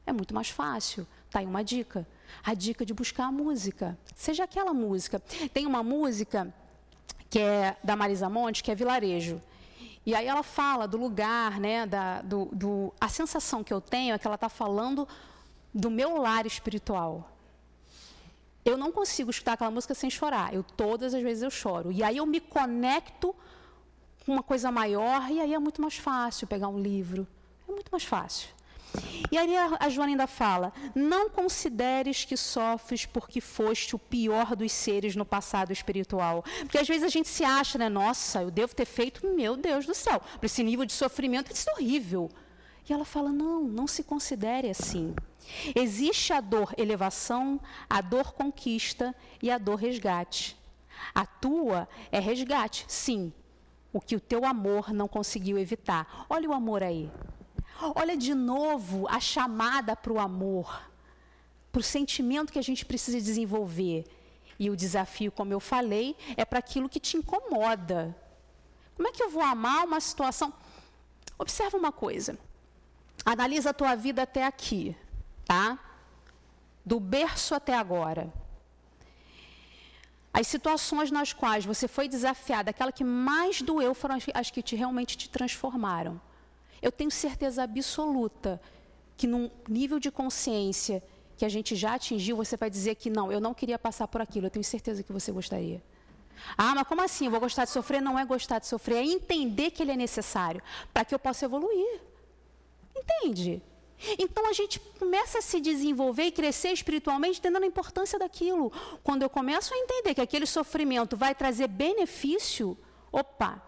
[0.06, 1.08] é muito mais fácil.
[1.30, 2.08] Tá aí uma dica.
[2.44, 3.98] A dica de buscar a música.
[4.16, 5.20] Seja aquela música.
[5.54, 6.54] Tem uma música
[7.30, 9.42] que é da Marisa Monte, que é Vilarejo.
[10.06, 14.16] E aí ela fala do lugar, né, da, do, do, a sensação que eu tenho
[14.16, 15.08] é que ela está falando
[15.74, 17.30] do meu lar espiritual.
[18.66, 20.54] Eu não consigo escutar aquela música sem chorar.
[20.54, 21.92] Eu todas as vezes eu choro.
[21.92, 23.36] E aí eu me conecto
[24.26, 27.28] com uma coisa maior e aí é muito mais fácil pegar um livro.
[27.68, 28.50] É muito mais fácil.
[29.32, 34.72] E aí a Joana ainda fala: Não consideres que sofres porque foste o pior dos
[34.72, 36.44] seres no passado espiritual.
[36.60, 37.88] Porque às vezes a gente se acha, né?
[37.88, 41.70] Nossa, eu devo ter feito, meu Deus do céu, para esse nível de sofrimento, isso
[41.70, 42.30] é horrível.
[42.88, 45.16] E ela fala: Não, não se considere assim.
[45.76, 50.58] Existe a dor elevação, a dor conquista e a dor resgate.
[51.16, 53.34] A tua é resgate, sim,
[53.92, 56.26] o que o teu amor não conseguiu evitar.
[56.30, 57.10] Olha o amor aí.
[57.96, 60.84] Olha de novo a chamada para o amor,
[61.72, 64.06] para o sentimento que a gente precisa desenvolver.
[64.60, 68.16] E o desafio, como eu falei, é para aquilo que te incomoda.
[68.96, 70.54] Como é que eu vou amar uma situação?
[71.40, 72.38] Observa uma coisa.
[73.26, 74.96] Analisa a tua vida até aqui,
[75.46, 75.80] tá?
[76.86, 78.32] Do berço até agora.
[80.34, 84.76] As situações nas quais você foi desafiada, aquela que mais doeu foram as que te,
[84.76, 86.22] realmente te transformaram.
[86.82, 88.62] Eu tenho certeza absoluta
[89.16, 91.04] que num nível de consciência
[91.38, 94.22] que a gente já atingiu, você vai dizer que não, eu não queria passar por
[94.22, 94.48] aquilo.
[94.48, 95.82] Eu tenho certeza que você gostaria.
[96.58, 97.26] Ah, mas como assim?
[97.26, 98.02] Eu vou gostar de sofrer?
[98.02, 100.62] Não é gostar de sofrer, é entender que ele é necessário
[100.94, 102.02] para que eu possa evoluir.
[102.96, 103.62] Entende?
[104.18, 108.72] Então a gente começa a se desenvolver e crescer espiritualmente entendendo a importância daquilo.
[109.04, 112.78] Quando eu começo a entender que aquele sofrimento vai trazer benefício,
[113.12, 113.62] opa,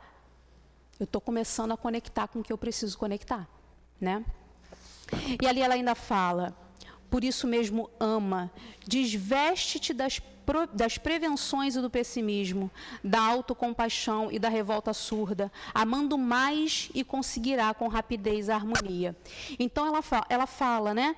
[1.04, 3.48] eu estou começando a conectar com o que eu preciso conectar,
[4.00, 4.24] né?
[5.42, 6.56] E ali ela ainda fala,
[7.10, 8.50] por isso mesmo ama,
[8.88, 10.22] desveste-te das,
[10.74, 12.72] das prevenções e do pessimismo,
[13.04, 19.16] da autocompaixão e da revolta surda, amando mais e conseguirá com rapidez a harmonia.
[19.60, 21.18] Então ela fala, ela fala né?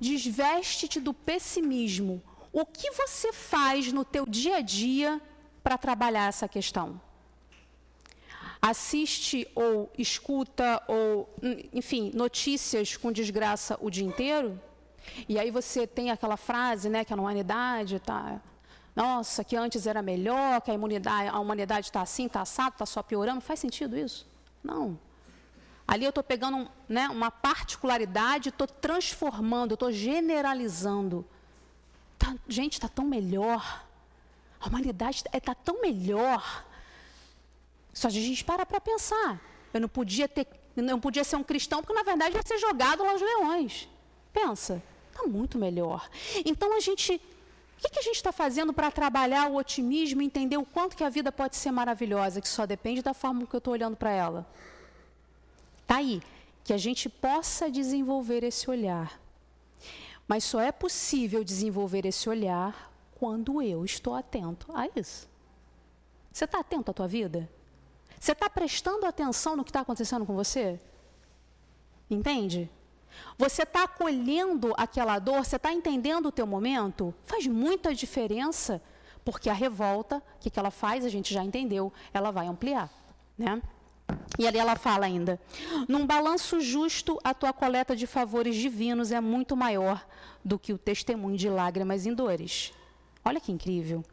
[0.00, 2.22] Desveste-te do pessimismo.
[2.50, 5.20] O que você faz no teu dia a dia
[5.62, 6.98] para trabalhar essa questão?
[8.60, 11.28] Assiste ou escuta ou,
[11.72, 14.60] enfim, notícias com desgraça o dia inteiro,
[15.28, 18.40] e aí você tem aquela frase, né, que a humanidade está
[18.98, 22.84] nossa, que antes era melhor, que a, imunidade, a humanidade está assim, está assado, está
[22.84, 23.40] só piorando.
[23.40, 24.26] Faz sentido isso?
[24.60, 24.98] Não.
[25.86, 31.24] Ali eu estou pegando né, uma particularidade, estou transformando, estou generalizando.
[32.18, 33.84] Tá, gente, está tão melhor.
[34.60, 36.66] A humanidade está tá tão melhor.
[37.98, 39.40] Só a gente para para pensar.
[39.74, 43.02] Eu não podia ter, não podia ser um cristão porque na verdade ia ser jogado
[43.02, 43.88] lá aos leões.
[44.32, 44.80] Pensa,
[45.10, 46.08] está muito melhor.
[46.44, 50.26] Então a gente, o que, que a gente está fazendo para trabalhar o otimismo e
[50.26, 53.54] entender o quanto que a vida pode ser maravilhosa, que só depende da forma que
[53.56, 54.46] eu estou olhando para ela.
[55.84, 56.22] Tá aí,
[56.62, 59.20] que a gente possa desenvolver esse olhar.
[60.28, 65.28] Mas só é possível desenvolver esse olhar quando eu estou atento a isso.
[66.32, 67.50] Você está atento à tua vida?
[68.18, 70.80] Você está prestando atenção no que está acontecendo com você?
[72.10, 72.70] Entende?
[73.36, 77.14] Você está acolhendo aquela dor, você está entendendo o teu momento?
[77.24, 78.82] Faz muita diferença,
[79.24, 82.90] porque a revolta, o que, que ela faz, a gente já entendeu, ela vai ampliar.
[83.36, 83.62] Né?
[84.38, 85.40] E ali ela fala ainda:
[85.88, 90.06] num balanço justo, a tua coleta de favores divinos é muito maior
[90.44, 92.72] do que o testemunho de lágrimas e dores.
[93.24, 94.04] Olha que incrível.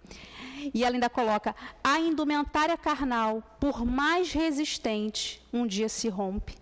[0.74, 6.56] E ela ainda coloca: a indumentária carnal, por mais resistente, um dia se rompe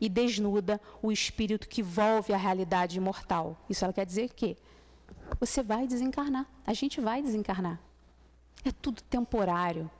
[0.00, 3.56] e desnuda o espírito que volve à realidade imortal.
[3.68, 4.56] Isso ela quer dizer que
[5.40, 6.46] você vai desencarnar.
[6.66, 7.80] A gente vai desencarnar.
[8.64, 9.90] É tudo temporário.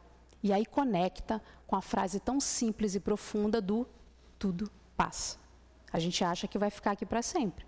[0.42, 3.86] E aí conecta com a frase tão simples e profunda do
[4.38, 5.36] tudo passa.
[5.92, 7.66] A gente acha que vai ficar aqui para sempre.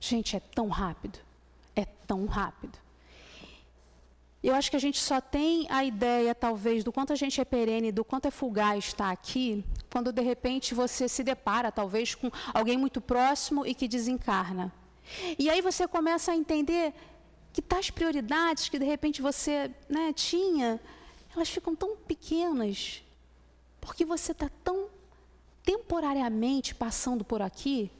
[0.00, 1.18] Gente, é tão rápido.
[1.76, 2.78] É tão rápido.
[4.42, 7.44] Eu acho que a gente só tem a ideia, talvez, do quanto a gente é
[7.44, 12.28] perene, do quanto é fugaz estar aqui, quando de repente você se depara, talvez, com
[12.52, 14.72] alguém muito próximo e que desencarna.
[15.38, 16.92] E aí você começa a entender
[17.52, 20.80] que tais prioridades que de repente você né, tinha,
[21.34, 23.02] elas ficam tão pequenas,
[23.80, 24.88] porque você está tão
[25.62, 27.90] temporariamente passando por aqui.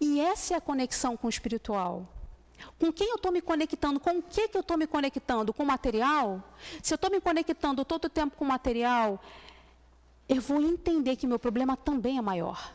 [0.00, 2.06] E essa é a conexão com o espiritual.
[2.78, 4.00] Com quem eu estou me conectando?
[4.00, 5.52] Com o que, que eu estou me conectando?
[5.52, 6.42] Com material?
[6.82, 9.20] Se eu estou me conectando todo o tempo com material,
[10.28, 12.74] eu vou entender que meu problema também é maior.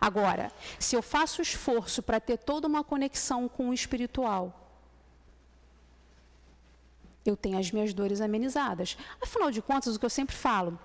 [0.00, 4.66] Agora, se eu faço esforço para ter toda uma conexão com o espiritual,
[7.24, 8.96] eu tenho as minhas dores amenizadas.
[9.20, 10.78] Afinal de contas, o que eu sempre falo,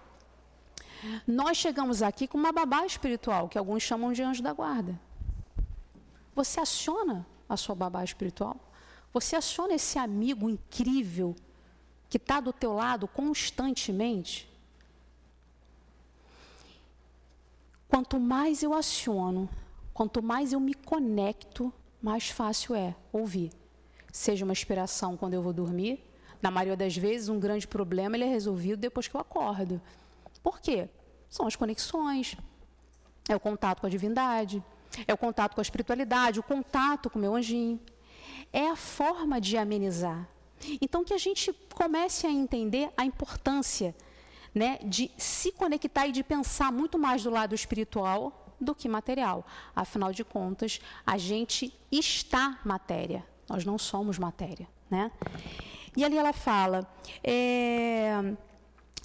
[1.28, 5.00] nós chegamos aqui com uma babá espiritual, que alguns chamam de anjo da guarda.
[6.34, 8.56] Você aciona a sua babá espiritual?
[9.14, 11.36] Você aciona esse amigo incrível
[12.10, 14.50] que está do teu lado constantemente?
[17.88, 19.50] Quanto mais eu aciono,
[19.94, 23.52] quanto mais eu me conecto, mais fácil é ouvir.
[24.12, 26.02] Seja uma inspiração quando eu vou dormir,
[26.42, 29.82] na maioria das vezes um grande problema ele é resolvido depois que eu acordo.
[30.42, 30.90] Por quê?
[31.30, 32.36] São as conexões,
[33.28, 34.64] é o contato com a divindade,
[35.08, 37.80] é o contato com a espiritualidade, o contato com o meu anjinho.
[38.52, 40.28] É a forma de amenizar.
[40.82, 43.96] Então, que a gente comece a entender a importância
[44.54, 49.46] né, de se conectar e de pensar muito mais do lado espiritual do que material.
[49.76, 54.68] Afinal de contas, a gente está matéria, nós não somos matéria.
[54.90, 55.10] Né?
[55.96, 56.88] E ali ela fala.
[57.24, 58.36] É,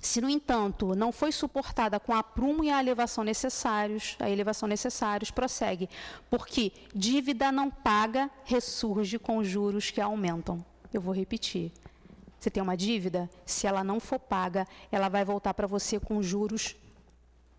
[0.07, 4.69] se, no entanto, não foi suportada com a prumo e a elevação necessários, a elevação
[4.69, 5.91] necessários, prossegue,
[6.31, 10.65] porque dívida não paga ressurge com juros que aumentam.
[10.93, 11.73] Eu vou repetir.
[12.39, 16.23] Você tem uma dívida, se ela não for paga, ela vai voltar para você com
[16.23, 16.77] juros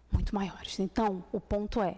[0.09, 0.79] muito maiores.
[0.79, 1.97] Então, o ponto é,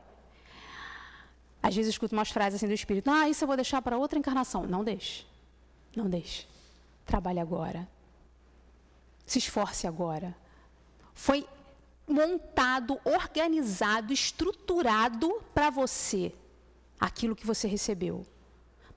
[1.62, 3.98] às vezes eu escuto umas frases assim do espírito, ah, isso eu vou deixar para
[3.98, 4.64] outra encarnação.
[4.64, 5.28] Não deixe.
[5.96, 6.48] Não deixe.
[7.06, 7.88] Trabalhe agora
[9.32, 10.36] se esforce agora.
[11.14, 11.48] Foi
[12.08, 16.34] montado, organizado, estruturado para você
[17.00, 18.26] aquilo que você recebeu.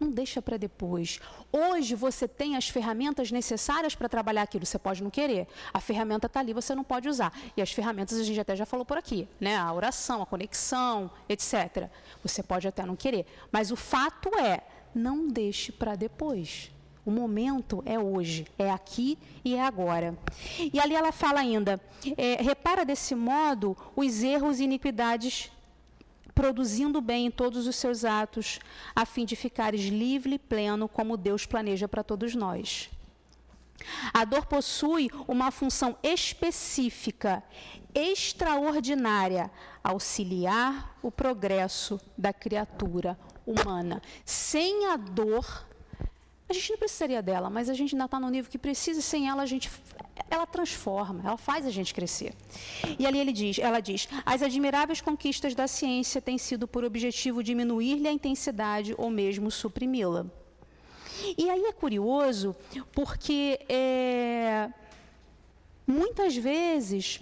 [0.03, 1.21] Não deixa para depois.
[1.53, 4.67] Hoje você tem as ferramentas necessárias para trabalhar aquilo.
[4.67, 5.47] Você pode não querer.
[5.73, 7.33] A ferramenta está ali, você não pode usar.
[7.57, 9.57] E as ferramentas a gente até já falou por aqui, né?
[9.57, 11.89] A oração, a conexão, etc.
[12.25, 13.27] Você pode até não querer.
[13.53, 16.73] Mas o fato é, não deixe para depois.
[17.05, 20.17] O momento é hoje, é aqui e é agora.
[20.73, 21.81] E ali ela fala ainda:
[22.17, 25.51] é, repara desse modo os erros e iniquidades,
[26.35, 28.61] produzindo bem em todos os seus atos,
[28.95, 32.89] a fim de ficares livre e pleno, como Deus planeja para todos nós.
[34.13, 37.43] A dor possui uma função específica,
[37.95, 39.51] extraordinária,
[39.83, 44.01] auxiliar o progresso da criatura humana.
[44.25, 45.67] Sem a dor,
[46.53, 49.03] a gente não precisaria dela, mas a gente ainda está no nível que precisa, e
[49.03, 49.71] sem ela a gente
[50.31, 52.35] ela transforma, ela faz a gente crescer.
[52.99, 57.43] E ali ele diz, ela diz: as admiráveis conquistas da ciência têm sido por objetivo
[57.43, 60.27] diminuir-lhe a intensidade ou mesmo suprimi-la.
[61.37, 62.55] E aí é curioso
[62.93, 64.71] porque é,
[65.87, 67.21] muitas vezes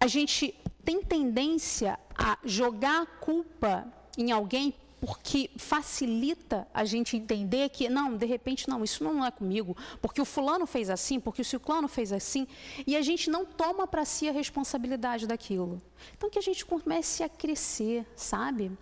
[0.00, 7.68] a gente tem tendência a jogar a culpa em alguém porque facilita a gente entender
[7.68, 11.42] que, não, de repente, não, isso não é comigo, porque o fulano fez assim, porque
[11.42, 12.46] o ciclano fez assim,
[12.86, 15.80] e a gente não toma para si a responsabilidade daquilo.
[16.16, 18.72] Então, que a gente comece a crescer, sabe?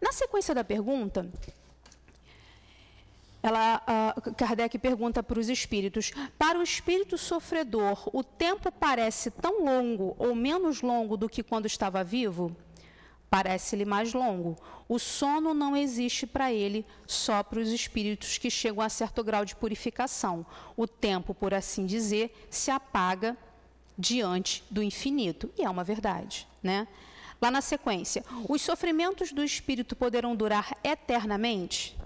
[0.00, 1.30] Na sequência da pergunta,
[3.42, 3.82] ela,
[4.16, 10.16] uh, Kardec pergunta para os espíritos: para o espírito sofredor, o tempo parece tão longo
[10.18, 12.56] ou menos longo do que quando estava vivo?
[13.34, 14.56] Parece-lhe mais longo.
[14.88, 19.44] O sono não existe para ele só para os espíritos que chegam a certo grau
[19.44, 20.46] de purificação.
[20.76, 23.36] O tempo, por assim dizer, se apaga
[23.98, 25.50] diante do infinito.
[25.58, 26.86] E é uma verdade, né?
[27.42, 31.98] Lá na sequência, os sofrimentos do espírito poderão durar eternamente?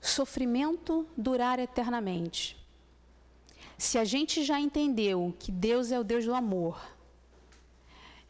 [0.00, 2.56] Sofrimento durar eternamente.
[3.78, 6.97] se a gente já entendeu que Deus é o Deus do amor,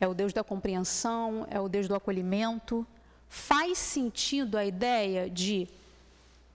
[0.01, 2.87] é o Deus da compreensão, é o Deus do acolhimento,
[3.29, 5.69] faz sentido a ideia de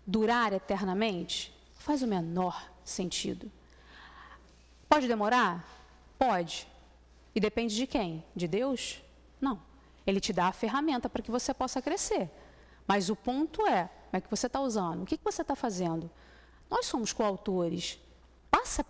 [0.05, 1.53] durar eternamente?
[1.75, 3.51] Faz o menor sentido.
[4.87, 5.67] Pode demorar?
[6.17, 6.67] Pode.
[7.35, 8.23] E depende de quem?
[8.35, 9.01] De Deus?
[9.41, 9.59] Não.
[10.05, 12.29] Ele te dá a ferramenta para que você possa crescer.
[12.87, 15.03] Mas o ponto é, como é que você está usando?
[15.03, 16.09] O que, que você está fazendo?
[16.69, 17.99] Nós somos coautores.
[18.51, 18.85] Passa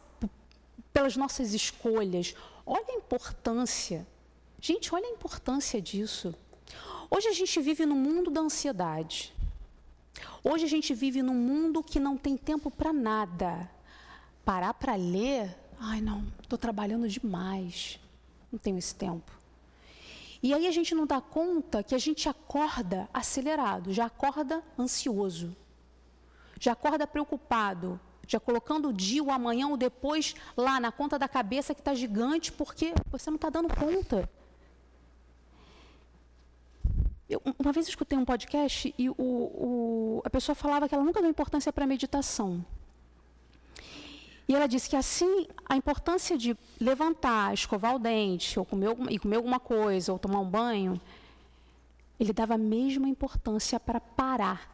[0.91, 2.35] pelas nossas escolhas.
[2.65, 4.05] Olha a importância.
[4.65, 6.33] Gente, olha a importância disso.
[7.11, 9.33] Hoje a gente vive no mundo da ansiedade.
[10.41, 13.69] Hoje a gente vive num mundo que não tem tempo para nada.
[14.45, 17.99] Parar para ler, ai não, estou trabalhando demais,
[18.49, 19.29] não tenho esse tempo.
[20.41, 25.53] E aí a gente não dá conta que a gente acorda acelerado, já acorda ansioso,
[26.57, 31.27] já acorda preocupado, já colocando o dia, o amanhã, o depois lá na conta da
[31.27, 34.29] cabeça que está gigante, porque você não está dando conta.
[37.33, 41.19] Eu, uma vez escutei um podcast e o, o, a pessoa falava que ela nunca
[41.19, 42.63] deu importância para a meditação.
[44.47, 49.17] E ela disse que assim, a importância de levantar, escovar o dente, ou comer, e
[49.17, 51.01] comer alguma coisa, ou tomar um banho,
[52.19, 54.69] ele dava a mesma importância para parar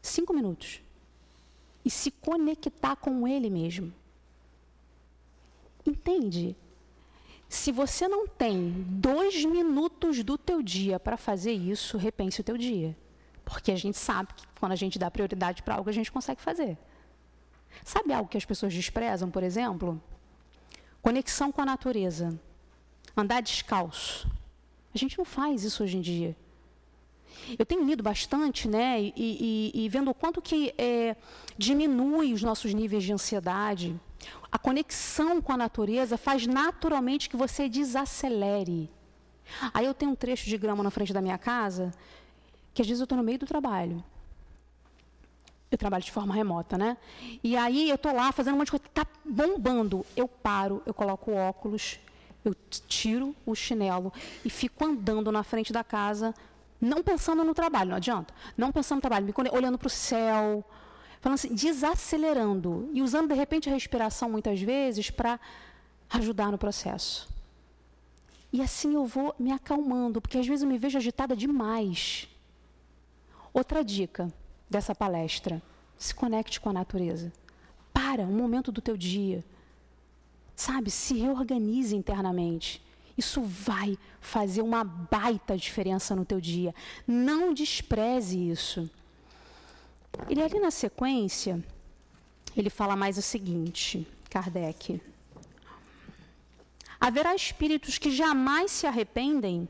[0.00, 0.80] cinco minutos
[1.84, 3.92] e se conectar com ele mesmo.
[5.84, 6.56] Entende?
[7.48, 12.58] Se você não tem dois minutos do teu dia para fazer isso, repense o teu
[12.58, 12.96] dia.
[13.44, 16.42] Porque a gente sabe que quando a gente dá prioridade para algo, a gente consegue
[16.42, 16.76] fazer.
[17.84, 20.00] Sabe algo que as pessoas desprezam, por exemplo?
[21.00, 22.38] Conexão com a natureza.
[23.16, 24.28] Andar descalço.
[24.94, 26.36] A gente não faz isso hoje em dia.
[27.58, 31.16] Eu tenho lido bastante, né, e, e, e vendo o quanto que é,
[31.56, 33.98] diminui os nossos níveis de ansiedade.
[34.50, 38.90] A conexão com a natureza faz naturalmente que você desacelere.
[39.72, 41.92] Aí eu tenho um trecho de grama na frente da minha casa,
[42.72, 44.02] que às vezes eu estou no meio do trabalho.
[45.70, 46.96] Eu trabalho de forma remota, né?
[47.44, 50.04] E aí eu estou lá fazendo um monte de coisa, está bombando.
[50.16, 52.00] Eu paro, eu coloco o óculos,
[52.44, 52.54] eu
[52.86, 54.12] tiro o chinelo
[54.44, 56.34] e fico andando na frente da casa,
[56.80, 58.32] não pensando no trabalho, não adianta.
[58.56, 60.64] Não pensando no trabalho, olhando para o céu,
[61.20, 65.38] falando assim, desacelerando e usando de repente a respiração muitas vezes para
[66.10, 67.28] ajudar no processo.
[68.52, 72.28] E assim eu vou me acalmando, porque às vezes eu me vejo agitada demais.
[73.52, 74.32] Outra dica
[74.70, 75.62] dessa palestra:
[75.96, 77.32] se conecte com a natureza.
[77.92, 79.44] Para um momento do teu dia.
[80.54, 82.82] Sabe, se reorganize internamente.
[83.16, 86.74] Isso vai fazer uma baita diferença no teu dia.
[87.06, 88.88] Não despreze isso.
[90.28, 91.62] E ali na sequência,
[92.56, 95.00] ele fala mais o seguinte, Kardec.
[97.00, 99.68] Haverá espíritos que jamais se arrependem?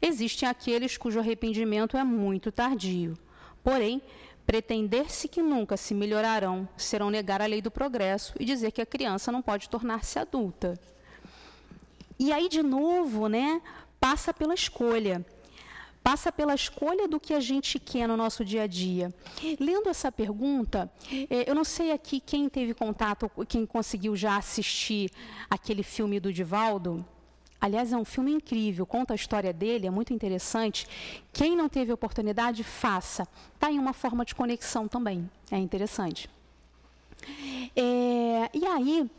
[0.00, 3.16] Existem aqueles cujo arrependimento é muito tardio.
[3.62, 4.02] Porém,
[4.46, 8.86] pretender-se que nunca se melhorarão serão negar a lei do progresso e dizer que a
[8.86, 10.78] criança não pode tornar-se adulta.
[12.18, 13.62] E aí, de novo, né,
[14.00, 15.24] passa pela escolha.
[16.08, 19.12] Passa pela escolha do que a gente quer no nosso dia a dia.
[19.60, 20.90] Lendo essa pergunta,
[21.28, 25.10] é, eu não sei aqui quem teve contato, quem conseguiu já assistir
[25.50, 27.04] aquele filme do Divaldo.
[27.60, 30.86] Aliás, é um filme incrível, conta a história dele, é muito interessante.
[31.30, 33.28] Quem não teve oportunidade, faça.
[33.54, 36.30] Está em uma forma de conexão também, é interessante.
[37.76, 39.10] É, e aí,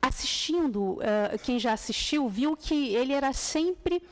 [0.00, 4.02] assistindo, uh, quem já assistiu, viu que ele era sempre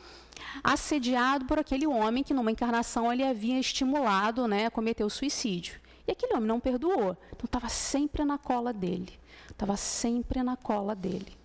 [0.63, 5.81] assediado por aquele homem que numa encarnação ele havia estimulado né, a cometer o suicídio.
[6.07, 7.17] E aquele homem não perdoou.
[7.33, 9.19] Então estava sempre na cola dele.
[9.51, 11.37] Estava sempre na cola dele.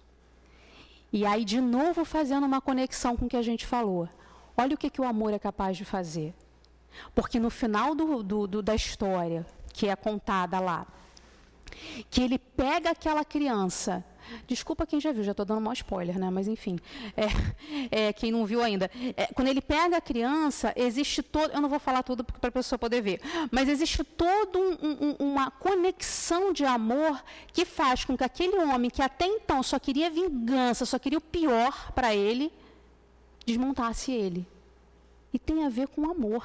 [1.12, 4.08] E aí, de novo, fazendo uma conexão com o que a gente falou.
[4.56, 6.34] Olha o que, que o amor é capaz de fazer.
[7.16, 10.86] Porque no final do, do, do, da história, que é contada lá,
[12.10, 14.04] que ele pega aquela criança
[14.48, 16.30] Desculpa quem já viu, já estou dando um spoiler, né?
[16.30, 16.78] Mas enfim,
[17.16, 18.90] é, é, quem não viu ainda.
[19.16, 21.52] É, quando ele pega a criança, existe todo.
[21.52, 23.22] Eu não vou falar tudo para a pessoa poder ver,
[23.52, 27.24] mas existe toda um, um, uma conexão de amor
[27.54, 31.22] que faz com que aquele homem que até então só queria vingança, só queria o
[31.22, 32.52] pior para ele,
[33.46, 34.48] desmontasse ele.
[35.34, 36.44] E tem a ver com amor.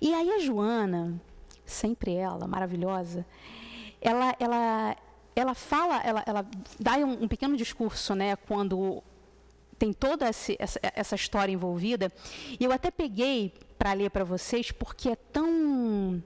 [0.00, 1.20] E aí a Joana,
[1.64, 3.26] sempre ela, maravilhosa,
[4.00, 4.96] ela, ela,
[5.34, 6.46] ela fala, ela, ela
[6.78, 9.02] dá um, um, pequeno discurso, né, quando
[9.78, 12.12] tem toda essa, história envolvida.
[12.58, 16.22] E eu até peguei para ler para vocês, porque é tão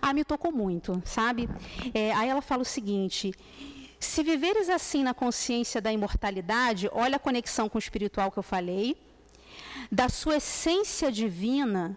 [0.00, 1.48] Ah, me tocou muito, sabe?
[1.92, 3.32] É, aí ela fala o seguinte:
[3.98, 8.42] se viveres assim na consciência da imortalidade, olha a conexão com o espiritual que eu
[8.42, 8.96] falei,
[9.90, 11.96] da sua essência divina,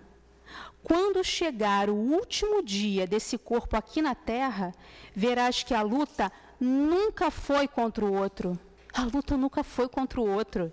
[0.83, 4.73] quando chegar o último dia desse corpo aqui na Terra,
[5.13, 8.57] verás que a luta nunca foi contra o outro.
[8.93, 10.71] A luta nunca foi contra o outro.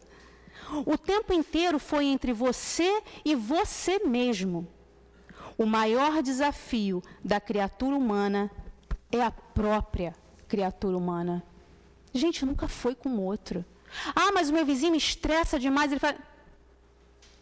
[0.84, 4.66] O tempo inteiro foi entre você e você mesmo.
[5.58, 8.50] O maior desafio da criatura humana
[9.12, 10.14] é a própria
[10.48, 11.42] criatura humana.
[12.12, 13.64] Gente, nunca foi com o outro.
[14.14, 15.90] Ah, mas o meu vizinho me estressa demais.
[15.90, 16.16] Ele fala.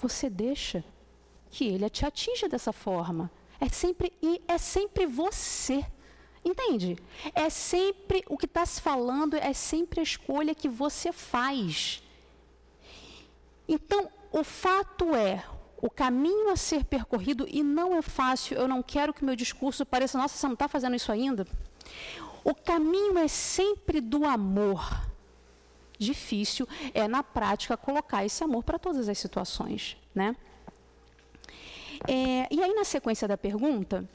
[0.00, 0.84] Você deixa
[1.54, 3.30] que ele te atinja dessa forma.
[3.60, 5.86] É sempre e é sempre você.
[6.44, 6.98] Entende?
[7.32, 12.02] É sempre o que está se falando, é sempre a escolha que você faz.
[13.68, 15.44] Então, o fato é,
[15.80, 19.86] o caminho a ser percorrido, e não é fácil, eu não quero que meu discurso
[19.86, 21.46] pareça, nossa, você não está fazendo isso ainda?
[22.42, 24.82] O caminho é sempre do amor.
[25.96, 29.96] Difícil é, na prática, colocar esse amor para todas as situações.
[30.12, 30.36] Né?
[32.08, 34.08] É, e aí, na sequência da pergunta,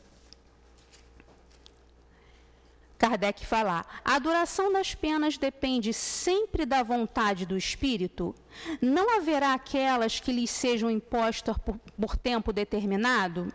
[3.00, 8.36] Kardec fala: a duração das penas depende sempre da vontade do espírito?
[8.82, 13.52] Não haverá aquelas que lhes sejam impostas por, por tempo determinado?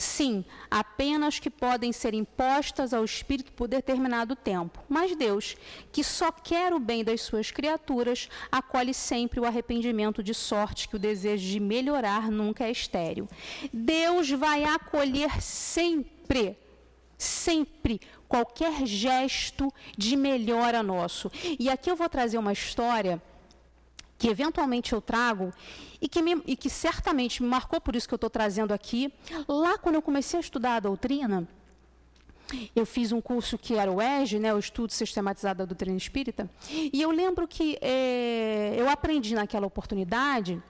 [0.00, 4.82] Sim, apenas que podem ser impostas ao espírito por determinado tempo.
[4.88, 5.58] Mas Deus,
[5.92, 10.96] que só quer o bem das suas criaturas, acolhe sempre o arrependimento de sorte que
[10.96, 13.28] o desejo de melhorar nunca é estéril.
[13.70, 16.56] Deus vai acolher sempre
[17.18, 21.30] sempre qualquer gesto de melhora nosso.
[21.58, 23.22] E aqui eu vou trazer uma história
[24.20, 25.50] que eventualmente eu trago
[25.98, 29.10] e que, me, e que certamente me marcou por isso que eu estou trazendo aqui.
[29.48, 31.48] Lá quando eu comecei a estudar a doutrina,
[32.76, 36.50] eu fiz um curso que era o EGE, né, o Estudo Sistematizado da Doutrina Espírita,
[36.70, 40.62] e eu lembro que é, eu aprendi naquela oportunidade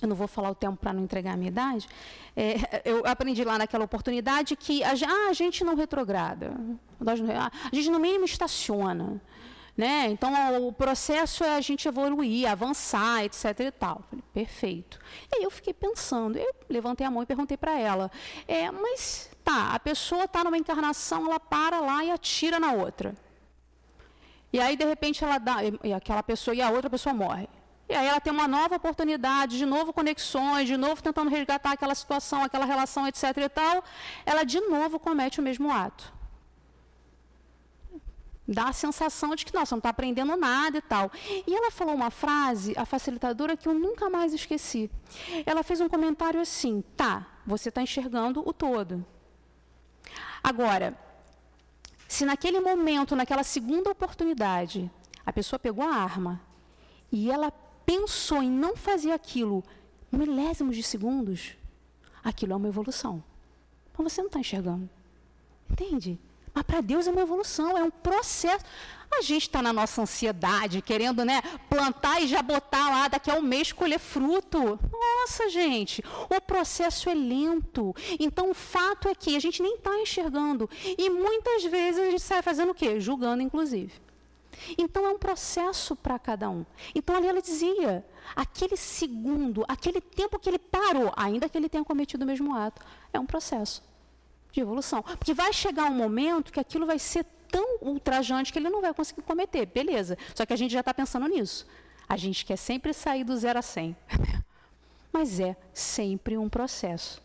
[0.00, 1.88] eu não vou falar o tempo para não entregar a minha idade,
[2.36, 6.52] é, eu aprendi lá naquela oportunidade que a, ah, a gente não retrograda,
[7.04, 9.20] a gente no mínimo estaciona.
[9.78, 10.08] Né?
[10.08, 10.32] Então,
[10.66, 13.60] o processo é a gente evoluir, avançar, etc.
[13.60, 14.02] e tal.
[14.10, 14.98] Falei, perfeito.
[15.30, 18.10] E aí eu fiquei pensando, eu levantei a mão e perguntei para ela,
[18.48, 23.14] é, mas tá, a pessoa está numa encarnação, ela para lá e atira na outra.
[24.52, 27.48] E aí, de repente, ela dá, e aquela pessoa e a outra pessoa morre.
[27.88, 31.94] E aí ela tem uma nova oportunidade, de novo conexões, de novo tentando resgatar aquela
[31.94, 33.22] situação, aquela relação, etc.
[33.36, 33.84] e tal.
[34.26, 36.17] Ela de novo comete o mesmo ato.
[38.50, 41.12] Dá a sensação de que, nossa, não está aprendendo nada e tal.
[41.46, 44.90] E ela falou uma frase, a facilitadora, que eu nunca mais esqueci.
[45.44, 49.04] Ela fez um comentário assim: tá, você está enxergando o todo.
[50.42, 50.96] Agora,
[52.08, 54.90] se naquele momento, naquela segunda oportunidade,
[55.26, 56.40] a pessoa pegou a arma
[57.12, 57.50] e ela
[57.84, 59.62] pensou em não fazer aquilo
[60.10, 61.54] milésimos de segundos,
[62.24, 63.22] aquilo é uma evolução.
[63.96, 64.88] Mas você não está enxergando.
[65.68, 66.18] Entende?
[66.58, 68.64] Mas para Deus é uma evolução, é um processo.
[69.16, 71.40] A gente está na nossa ansiedade, querendo né,
[71.70, 74.78] plantar e já botar lá, daqui a um mês colher fruto.
[74.90, 77.94] Nossa, gente, o processo é lento.
[78.18, 80.68] Então, o fato é que a gente nem está enxergando.
[80.98, 82.98] E muitas vezes a gente sai fazendo o quê?
[82.98, 83.92] Julgando, inclusive.
[84.76, 86.66] Então é um processo para cada um.
[86.92, 88.04] Então ali ela dizia,
[88.34, 92.84] aquele segundo, aquele tempo que ele parou, ainda que ele tenha cometido o mesmo ato,
[93.12, 93.80] é um processo
[94.52, 95.02] de evolução.
[95.02, 98.92] Porque vai chegar um momento que aquilo vai ser tão ultrajante que ele não vai
[98.94, 100.16] conseguir cometer, beleza.
[100.34, 101.66] Só que a gente já está pensando nisso.
[102.08, 103.96] A gente quer sempre sair do zero a cem.
[105.12, 107.22] Mas é sempre um processo.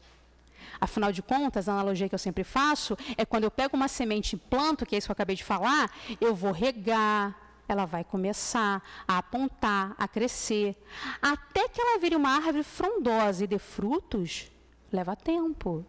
[0.79, 4.35] Afinal de contas, a analogia que eu sempre faço é quando eu pego uma semente
[4.35, 8.03] e planto, que é isso que eu acabei de falar, eu vou regar, ela vai
[8.03, 10.75] começar a apontar, a crescer,
[11.21, 14.51] até que ela vire uma árvore frondosa e dê frutos,
[14.91, 15.85] leva tempo.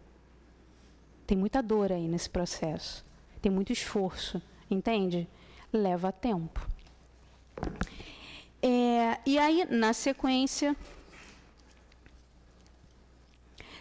[1.25, 3.05] Tem muita dor aí nesse processo,
[3.41, 5.27] tem muito esforço, entende?
[5.71, 6.67] Leva tempo.
[8.61, 10.75] É, e aí, na sequência,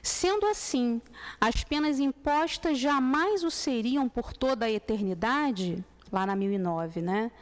[0.05, 1.01] Sendo assim,
[1.41, 5.83] as penas impostas jamais o seriam por toda a eternidade,
[6.13, 7.33] lá na 1009, né?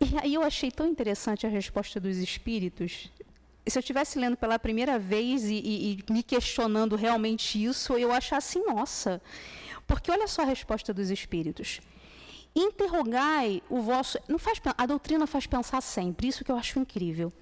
[0.00, 3.10] E aí eu achei tão interessante a resposta dos espíritos.
[3.66, 8.12] Se eu estivesse lendo pela primeira vez e, e, e me questionando realmente isso, eu
[8.12, 9.20] achasse, nossa.
[9.86, 11.80] Porque olha só a resposta dos espíritos.
[12.54, 14.18] Interrogai o vosso.
[14.26, 17.32] Não faz, a doutrina faz pensar sempre, isso que eu acho incrível.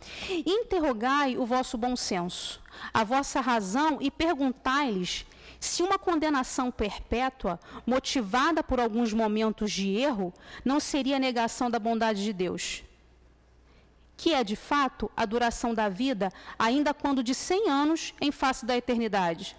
[0.45, 2.61] Interrogai o vosso bom senso,
[2.93, 5.25] a vossa razão e perguntai-lhes
[5.61, 12.23] se uma condenação perpétua, motivada por alguns momentos de erro, não seria negação da bondade
[12.23, 12.83] de Deus.
[14.17, 18.65] Que é, de fato, a duração da vida, ainda quando de 100 anos, em face
[18.65, 19.57] da eternidade.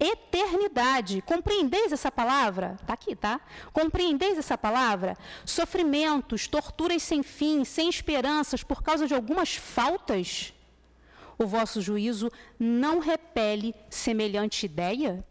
[0.00, 1.22] Eternidade.
[1.22, 2.76] Compreendeis essa palavra?
[2.80, 3.40] Está aqui, tá?
[3.72, 5.16] Compreendeis essa palavra?
[5.44, 10.52] Sofrimentos, torturas sem fim, sem esperanças, por causa de algumas faltas?
[11.38, 15.24] o vosso juízo não repele semelhante ideia?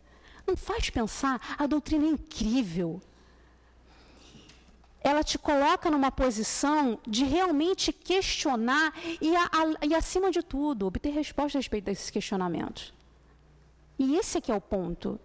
[0.45, 1.55] Não faz pensar?
[1.57, 3.01] A doutrina é incrível.
[5.09, 8.91] Ela te coloca numa posição de realmente questionar
[9.21, 12.91] e, a, a, e acima de tudo, obter resposta a respeito desses questionamentos.
[13.99, 15.19] E esse é que é o ponto.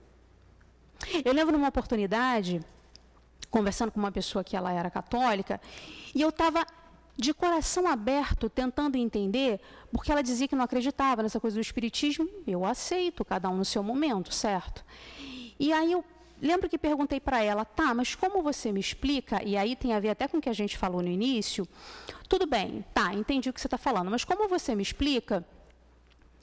[1.24, 2.60] Eu lembro numa oportunidade,
[3.48, 5.58] conversando com uma pessoa que ela era católica,
[6.14, 6.66] e eu estava
[7.16, 9.60] de coração aberto, tentando entender,
[9.90, 12.28] porque ela dizia que não acreditava nessa coisa do espiritismo.
[12.46, 14.84] Eu aceito, cada um no seu momento, certo?
[15.58, 16.04] E aí eu
[16.40, 19.42] lembro que perguntei para ela, tá, mas como você me explica?
[19.44, 21.66] E aí tem a ver até com o que a gente falou no início.
[22.28, 25.44] Tudo bem, tá, entendi o que você está falando, mas como você me explica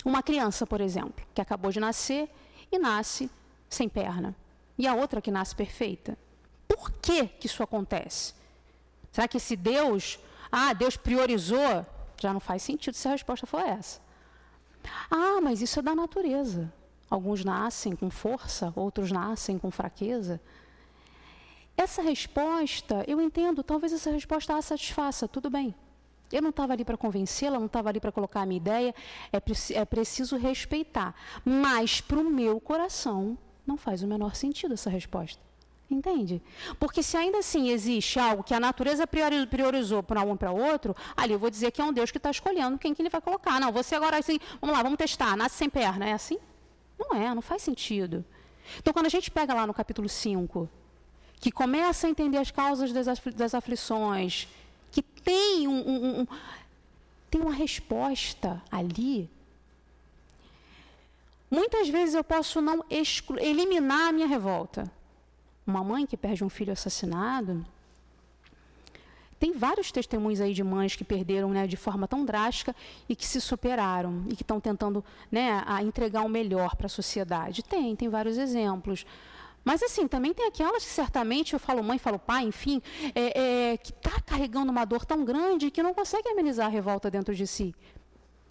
[0.05, 2.29] uma criança, por exemplo, que acabou de nascer
[2.71, 3.29] e nasce
[3.69, 4.35] sem perna,
[4.77, 6.17] e a outra que nasce perfeita?
[6.67, 8.33] Por que, que isso acontece?
[9.11, 10.19] Será que esse Deus
[10.51, 11.85] ah, Deus priorizou.
[12.19, 14.01] Já não faz sentido se a resposta for essa.
[15.09, 16.71] Ah, mas isso é da natureza.
[17.09, 20.41] Alguns nascem com força, outros nascem com fraqueza.
[21.77, 25.73] Essa resposta, eu entendo, talvez essa resposta a satisfaça, tudo bem.
[26.31, 28.93] Eu não estava ali para convencê-la, não estava ali para colocar a minha ideia,
[29.31, 29.37] é,
[29.73, 31.15] é preciso respeitar.
[31.45, 35.39] Mas para o meu coração, não faz o menor sentido essa resposta.
[35.89, 36.41] Entende?
[36.77, 41.31] Porque se ainda assim existe algo que a natureza priorizou para um para outro, ali
[41.31, 43.57] eu vou dizer que é um Deus que está escolhendo quem que ele vai colocar.
[43.57, 46.37] Não, você agora assim, vamos lá, vamos testar, nasce sem perna, é assim?
[46.97, 48.23] Não é, não faz sentido.
[48.79, 50.69] Então quando a gente pega lá no capítulo 5,
[51.39, 54.47] que começa a entender as causas das, afli das aflições,
[54.91, 56.27] que tem, um, um, um,
[57.29, 59.29] tem uma resposta ali,
[61.49, 62.83] muitas vezes eu posso não
[63.39, 64.91] eliminar a minha revolta
[65.67, 67.65] uma mãe que perde um filho assassinado.
[69.39, 72.75] Tem vários testemunhos aí de mães que perderam né, de forma tão drástica
[73.07, 76.89] e que se superaram e que estão tentando né, a entregar o melhor para a
[76.89, 77.63] sociedade.
[77.63, 79.05] Tem, tem vários exemplos.
[79.63, 82.81] Mas assim, também tem aquelas que certamente eu falo mãe, falo pai, enfim,
[83.13, 87.11] é, é, que está carregando uma dor tão grande que não consegue amenizar a revolta
[87.11, 87.75] dentro de si.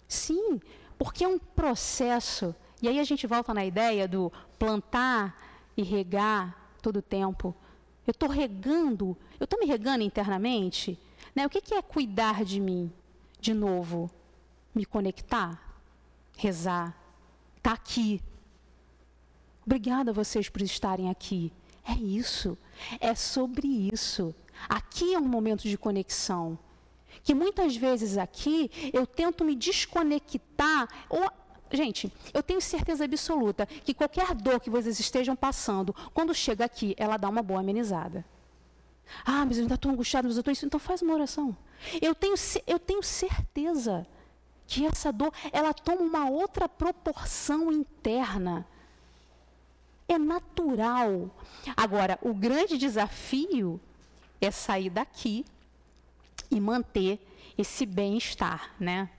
[0.07, 0.59] Sim,
[0.97, 2.55] porque é um processo.
[2.81, 5.35] E aí a gente volta na ideia do plantar
[5.75, 7.55] e regar todo o tempo.
[8.07, 10.97] Eu estou regando, eu estou me regando internamente.
[11.35, 11.45] Né?
[11.45, 12.91] O que, que é cuidar de mim?
[13.39, 14.09] De novo,
[14.73, 15.61] me conectar,
[16.37, 16.97] rezar,
[17.57, 18.21] estar tá aqui.
[19.65, 21.51] Obrigada a vocês por estarem aqui.
[21.85, 22.57] É isso,
[22.99, 24.33] é sobre isso.
[24.67, 26.57] Aqui é um momento de conexão.
[27.23, 31.29] Que muitas vezes aqui eu tento me desconectar ou
[31.71, 36.95] Gente, eu tenho certeza absoluta que qualquer dor que vocês estejam passando, quando chega aqui,
[36.97, 38.25] ela dá uma boa amenizada.
[39.25, 40.65] Ah, mas eu ainda estou angustiado, mas eu estou isso.
[40.65, 41.55] Então faz uma oração.
[42.01, 44.05] Eu tenho, eu tenho certeza
[44.65, 48.67] que essa dor, ela toma uma outra proporção interna.
[50.07, 51.29] É natural.
[51.75, 53.79] Agora, o grande desafio
[54.39, 55.45] é sair daqui
[56.49, 57.19] e manter
[57.57, 59.09] esse bem-estar, né?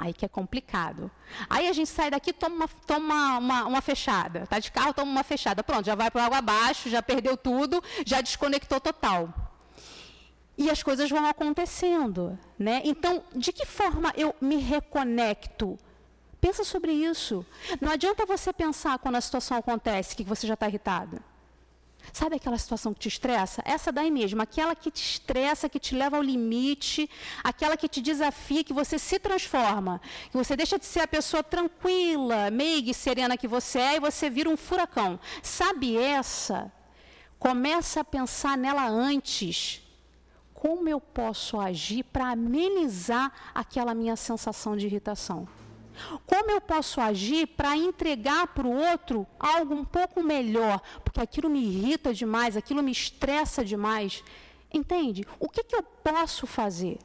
[0.00, 1.10] Aí que é complicado.
[1.48, 4.46] Aí a gente sai daqui, toma uma, toma uma, uma fechada.
[4.46, 5.62] Tá de carro, toma uma fechada.
[5.62, 9.28] Pronto, já vai para água abaixo, já perdeu tudo, já desconectou total.
[10.56, 12.80] E as coisas vão acontecendo, né?
[12.82, 15.78] Então, de que forma eu me reconecto?
[16.40, 17.44] Pensa sobre isso.
[17.78, 21.22] Não adianta você pensar quando a situação acontece que você já está irritado.
[22.12, 23.62] Sabe aquela situação que te estressa?
[23.64, 27.08] Essa daí mesmo, aquela que te estressa, que te leva ao limite,
[27.42, 31.42] aquela que te desafia, que você se transforma, que você deixa de ser a pessoa
[31.42, 35.18] tranquila, meiga e serena que você é e você vira um furacão.
[35.42, 36.72] Sabe essa?
[37.38, 39.82] Começa a pensar nela antes.
[40.52, 45.48] Como eu posso agir para amenizar aquela minha sensação de irritação?
[46.26, 50.80] Como eu posso agir para entregar para o outro algo um pouco melhor?
[51.04, 54.22] Porque aquilo me irrita demais, aquilo me estressa demais.
[54.72, 55.26] Entende?
[55.38, 56.98] O que, que eu posso fazer?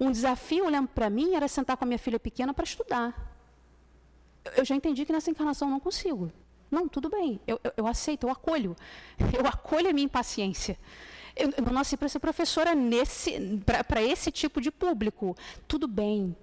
[0.00, 3.14] Um desafio, olhando para mim, era sentar com a minha filha pequena para estudar.
[4.56, 6.30] Eu já entendi que nessa encarnação não consigo.
[6.70, 8.76] Não, tudo bem, eu, eu, eu aceito, eu acolho.
[9.32, 10.78] Eu acolho a minha impaciência.
[11.34, 12.72] Eu, eu nasci para ser professora
[13.86, 15.36] para esse tipo de público.
[15.68, 16.36] Tudo bem.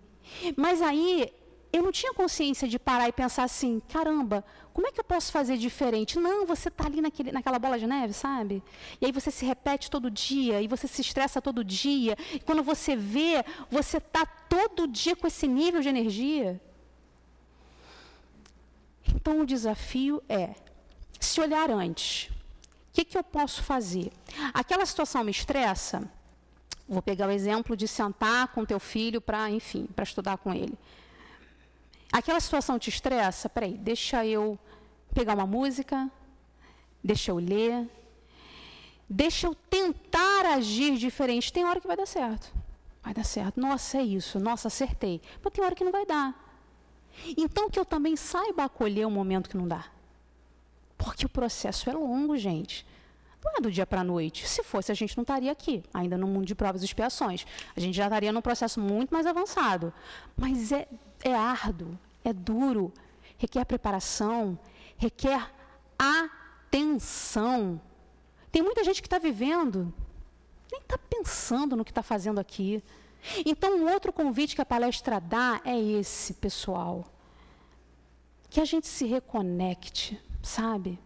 [0.56, 1.32] Mas aí
[1.72, 5.32] eu não tinha consciência de parar e pensar assim, caramba, como é que eu posso
[5.32, 6.18] fazer diferente?
[6.18, 8.64] Não, você está ali naquele, naquela bola de neve, sabe?
[9.00, 12.64] E aí você se repete todo dia, e você se estressa todo dia, e quando
[12.64, 16.62] você vê, você está todo dia com esse nível de energia.
[19.14, 20.56] Então o desafio é
[21.20, 22.30] se olhar antes.
[22.30, 24.12] O que, que eu posso fazer?
[24.54, 26.10] Aquela situação me estressa.
[26.88, 30.78] Vou pegar o exemplo de sentar com teu filho para, enfim, para estudar com ele.
[32.12, 33.50] Aquela situação te estressa?
[33.50, 34.58] Peraí, deixa eu
[35.14, 36.10] pegar uma música,
[37.04, 37.90] deixa eu ler,
[39.10, 41.52] deixa eu tentar agir diferente.
[41.52, 42.54] Tem hora que vai dar certo.
[43.04, 43.60] Vai dar certo.
[43.60, 44.40] Nossa, é isso.
[44.40, 45.22] Nossa, acertei.
[45.44, 46.34] Mas tem hora que não vai dar.
[47.38, 49.86] Então que eu também saiba acolher o momento que não dá.
[50.98, 52.86] Porque o processo é longo, gente.
[53.46, 54.48] Não é do dia para a noite.
[54.48, 57.46] Se fosse, a gente não estaria aqui, ainda no mundo de provas e expiações.
[57.76, 59.94] A gente já estaria num processo muito mais avançado.
[60.36, 60.88] Mas é,
[61.24, 62.92] é árduo, é duro,
[63.38, 64.58] requer preparação,
[64.98, 65.52] requer
[65.98, 67.80] atenção.
[68.52, 69.94] Tem muita gente que está vivendo,
[70.72, 72.84] nem está pensando no que está fazendo aqui.
[73.46, 77.06] Então, um outro convite que a palestra dá é esse, pessoal.
[78.50, 80.98] Que a gente se reconecte, sabe?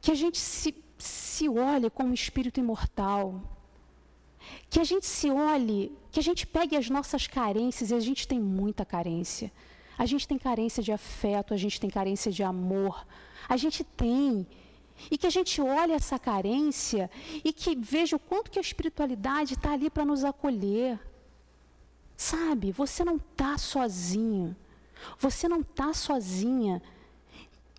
[0.00, 3.40] Que a gente se, se olhe como espírito imortal.
[4.70, 8.26] Que a gente se olhe, que a gente pegue as nossas carências, e a gente
[8.26, 9.52] tem muita carência.
[9.98, 13.06] A gente tem carência de afeto, a gente tem carência de amor.
[13.48, 14.46] A gente tem.
[15.10, 17.10] E que a gente olhe essa carência
[17.44, 20.98] e que veja o quanto que a espiritualidade está ali para nos acolher.
[22.16, 24.56] Sabe, você não está sozinho.
[25.18, 26.82] Você não está sozinha.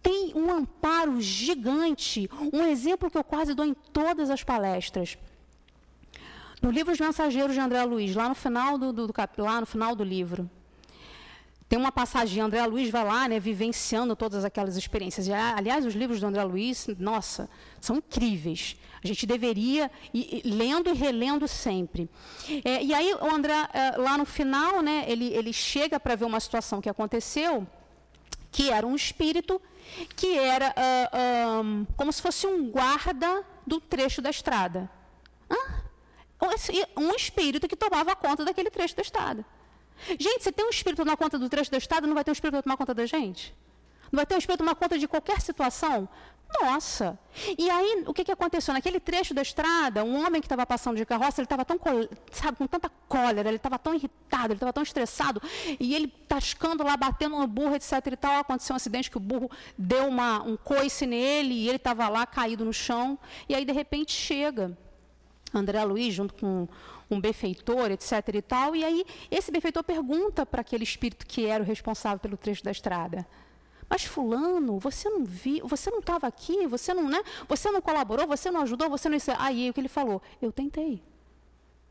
[0.01, 5.17] Tem um amparo gigante, um exemplo que eu quase dou em todas as palestras.
[6.61, 9.67] No livro Os Mensageiros de André Luiz, lá no final do, do, do lá no
[9.67, 10.49] final do livro,
[11.69, 15.27] tem uma passagem, André Luiz vai lá, né, vivenciando todas aquelas experiências.
[15.27, 17.49] E, aliás, os livros do André Luiz, nossa,
[17.81, 18.77] são incríveis.
[19.03, 22.09] A gente deveria ir lendo e relendo sempre.
[22.63, 26.23] É, e aí, o André, é, lá no final, né, ele, ele chega para ver
[26.23, 27.67] uma situação que aconteceu,
[28.57, 29.61] que era um espírito
[30.15, 34.89] que era uh, como se fosse um guarda do trecho da estrada.
[35.47, 35.83] Hã?
[36.97, 39.45] Um espírito que tomava conta daquele trecho da estrada.
[40.19, 42.33] Gente, se tem um espírito na conta do trecho do Estado, não vai ter um
[42.33, 43.55] espírito para tomar conta da gente?
[44.11, 46.09] Não vai ter um espírito tomar conta de qualquer situação?
[46.61, 47.19] Nossa!
[47.57, 48.73] E aí, o que, que aconteceu?
[48.73, 51.79] Naquele trecho da estrada, um homem que estava passando de carroça, ele estava tão,
[52.31, 55.41] sabe, com tanta cólera, ele estava tão irritado, ele estava tão estressado,
[55.79, 59.19] e ele tascando lá, batendo no burro, etc e tal, aconteceu um acidente que o
[59.19, 63.65] burro deu uma, um coice nele, e ele estava lá caído no chão, e aí,
[63.65, 64.75] de repente, chega
[65.53, 66.67] André Luiz, junto com
[67.09, 68.11] um benfeitor, etc.
[68.33, 68.75] e tal.
[68.75, 72.71] E aí esse benfeitor pergunta para aquele espírito que era o responsável pelo trecho da
[72.71, 73.25] estrada.
[73.89, 77.19] Mas fulano, você não viu, você não estava aqui, você não, né?
[77.47, 79.17] Você não colaborou, você não ajudou, você não.
[79.39, 80.21] Aí o que ele falou?
[80.41, 81.01] Eu tentei.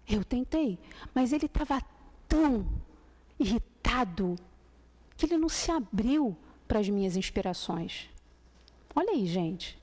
[0.08, 0.78] Eu tentei.
[1.14, 1.82] Mas ele estava
[2.28, 2.66] tão
[3.38, 4.36] irritado
[5.16, 6.36] que ele não se abriu
[6.68, 8.10] para as minhas inspirações.
[8.94, 9.80] Olha aí, gente.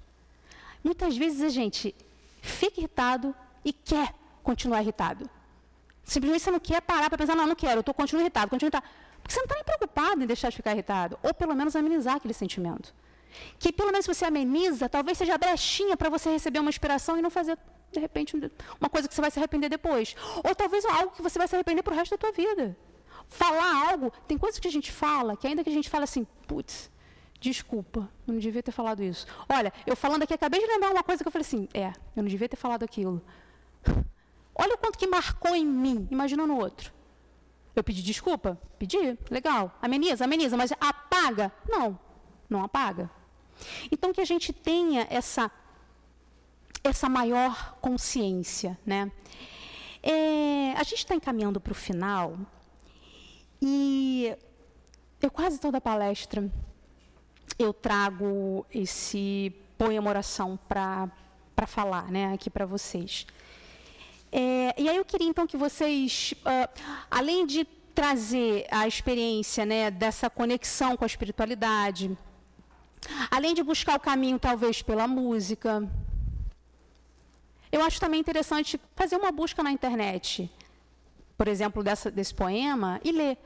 [0.83, 1.95] Muitas vezes a gente
[2.41, 3.35] fica irritado
[3.65, 5.29] e quer continuar irritado.
[6.03, 8.67] Simplesmente você não quer parar para pensar, não, não quero, eu tô, continuo irritado, continuo
[8.67, 8.85] irritado.
[9.23, 11.17] Porque você não está nem preocupado em deixar de ficar irritado.
[11.23, 12.93] Ou pelo menos amenizar aquele sentimento.
[13.57, 17.21] Que pelo menos você ameniza, talvez seja a brechinha para você receber uma inspiração e
[17.21, 17.57] não fazer,
[17.91, 18.35] de repente,
[18.79, 20.15] uma coisa que você vai se arrepender depois.
[20.43, 22.77] Ou talvez algo que você vai se arrepender para o resto da tua vida.
[23.27, 26.27] Falar algo, tem coisas que a gente fala, que ainda que a gente fala assim,
[26.45, 26.91] putz,
[27.39, 29.25] desculpa, eu não devia ter falado isso.
[29.49, 32.21] Olha, eu falando aqui, acabei de lembrar uma coisa que eu falei assim, é, eu
[32.21, 33.21] não devia ter falado aquilo.
[34.53, 36.92] Olha o quanto que marcou em mim, imagina no outro.
[37.75, 38.59] Eu pedi desculpa?
[38.77, 39.77] Pedi, legal.
[39.81, 41.51] Ameniza, ameniza, mas apaga?
[41.67, 41.97] Não,
[42.49, 43.09] não apaga.
[43.91, 45.51] Então que a gente tenha essa
[46.83, 49.09] essa maior consciência, né?
[50.01, 52.37] É, a gente está encaminhando para o final
[53.61, 54.35] e
[55.21, 56.51] eu quase toda palestra
[57.57, 61.09] eu trago esse poema oração para
[61.67, 63.25] falar, né, aqui para vocês.
[64.35, 66.67] É, e aí eu queria então que vocês, uh,
[67.11, 72.17] além de trazer a experiência né, dessa conexão com a espiritualidade,
[73.29, 75.87] além de buscar o caminho talvez pela música,
[77.71, 80.49] eu acho também interessante fazer uma busca na internet,
[81.37, 83.37] por exemplo, dessa, desse poema, e ler.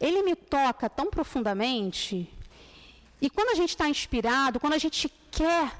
[0.00, 2.32] Ele me toca tão profundamente
[3.20, 5.72] E quando a gente está inspirado, quando a gente quer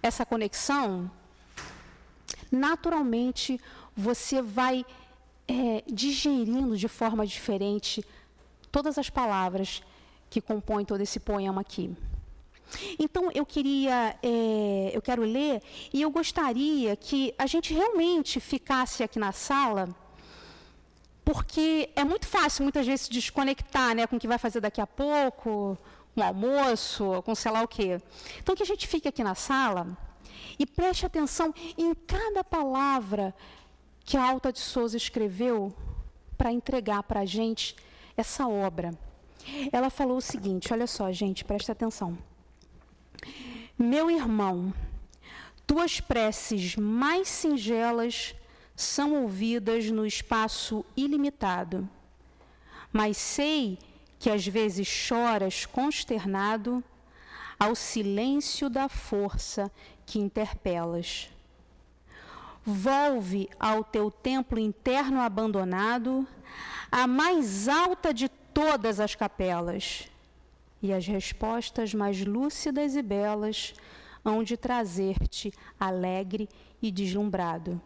[0.00, 1.10] essa conexão,
[2.50, 3.60] naturalmente
[3.98, 4.86] você vai
[5.48, 8.04] é, digerindo de forma diferente
[8.70, 9.82] todas as palavras
[10.30, 11.90] que compõem todo esse poema aqui.
[12.96, 15.60] Então eu queria, é, eu quero ler
[15.92, 19.88] e eu gostaria que a gente realmente ficasse aqui na sala,
[21.24, 24.86] porque é muito fácil muitas vezes desconectar, né, com o que vai fazer daqui a
[24.86, 25.76] pouco,
[26.14, 28.00] com o almoço, com sei lá o quê.
[28.38, 29.88] Então que a gente fique aqui na sala
[30.56, 33.34] e preste atenção em cada palavra
[34.08, 35.70] que a Alta de Souza escreveu
[36.38, 37.76] para entregar para a gente
[38.16, 38.98] essa obra.
[39.70, 42.16] Ela falou o seguinte: olha só, gente, preste atenção.
[43.78, 44.72] Meu irmão,
[45.66, 48.34] tuas preces mais singelas
[48.74, 51.86] são ouvidas no espaço ilimitado,
[52.90, 53.78] mas sei
[54.18, 56.82] que às vezes choras consternado
[57.60, 59.70] ao silêncio da força
[60.06, 61.28] que interpelas.
[62.70, 66.28] Volve ao teu templo interno abandonado,
[66.92, 70.06] a mais alta de todas as capelas,
[70.82, 73.72] e as respostas mais lúcidas e belas
[74.22, 75.50] hão de trazer-te
[75.80, 76.46] alegre
[76.82, 77.80] e deslumbrado.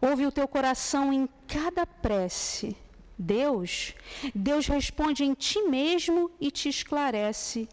[0.00, 2.76] Ouve o teu coração em cada prece.
[3.18, 3.96] Deus,
[4.32, 7.68] Deus responde em ti mesmo e te esclarece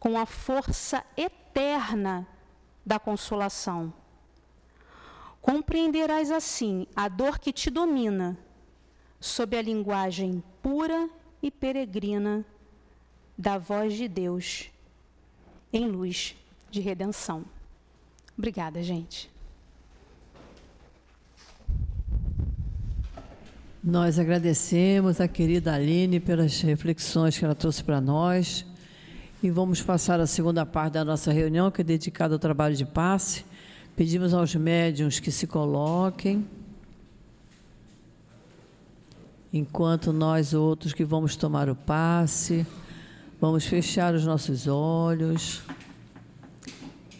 [0.00, 2.26] com a força eterna
[2.86, 3.92] da consolação.
[5.46, 8.36] Compreenderás assim a dor que te domina,
[9.20, 11.08] sob a linguagem pura
[11.40, 12.44] e peregrina
[13.38, 14.72] da voz de Deus
[15.72, 16.34] em luz
[16.68, 17.44] de redenção.
[18.36, 19.30] Obrigada, gente.
[23.84, 28.66] Nós agradecemos a querida Aline pelas reflexões que ela trouxe para nós.
[29.40, 32.84] E vamos passar a segunda parte da nossa reunião, que é dedicada ao trabalho de
[32.84, 33.44] passe.
[33.96, 36.46] Pedimos aos médiums que se coloquem,
[39.50, 42.66] enquanto nós outros que vamos tomar o passe.
[43.40, 45.62] Vamos fechar os nossos olhos.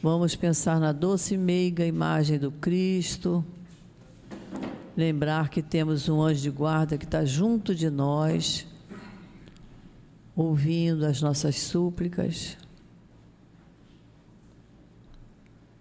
[0.02, 3.42] Vamos pensar na doce e meiga imagem do Cristo.
[4.94, 8.66] Lembrar que temos um anjo de guarda que está junto de nós,
[10.34, 12.58] ouvindo as nossas súplicas.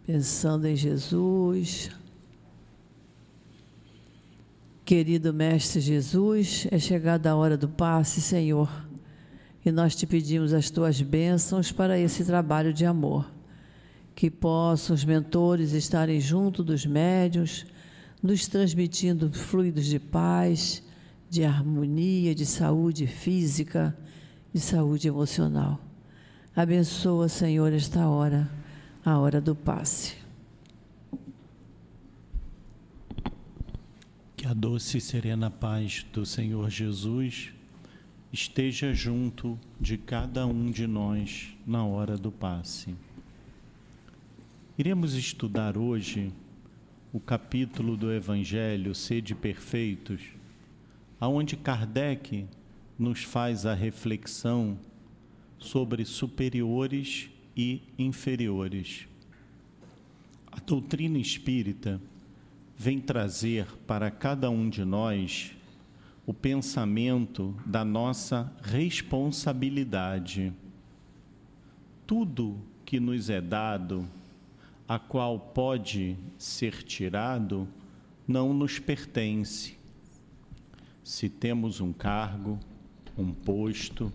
[0.06, 1.90] Pensando em Jesus.
[4.84, 8.70] Querido Mestre Jesus, é chegada a hora do passe, Senhor
[9.66, 13.30] e nós te pedimos as tuas bênçãos para esse trabalho de amor.
[14.14, 17.66] Que possam os mentores estarem junto dos médios,
[18.22, 20.84] nos transmitindo fluidos de paz,
[21.30, 23.98] de harmonia, de saúde física,
[24.54, 25.82] de saúde emocional.
[26.56, 28.48] Abençoa, Senhor, esta hora,
[29.06, 30.16] a hora do passe.
[34.36, 37.54] Que a doce e serena paz do Senhor Jesus
[38.34, 42.96] esteja junto de cada um de nós na hora do passe.
[44.76, 46.34] Iremos estudar hoje
[47.14, 50.24] o capítulo do Evangelho Sede Perfeitos,
[51.20, 52.48] aonde Kardec
[52.98, 54.80] nos faz a reflexão
[55.60, 59.08] sobre superiores e inferiores.
[60.52, 62.02] A doutrina espírita
[62.78, 65.56] vem trazer para cada um de nós
[66.26, 70.52] o pensamento da nossa responsabilidade.
[72.06, 74.08] Tudo que nos é dado,
[74.88, 77.68] a qual pode ser tirado,
[78.28, 79.78] não nos pertence.
[81.04, 82.60] Se temos um cargo,
[83.18, 84.12] um posto,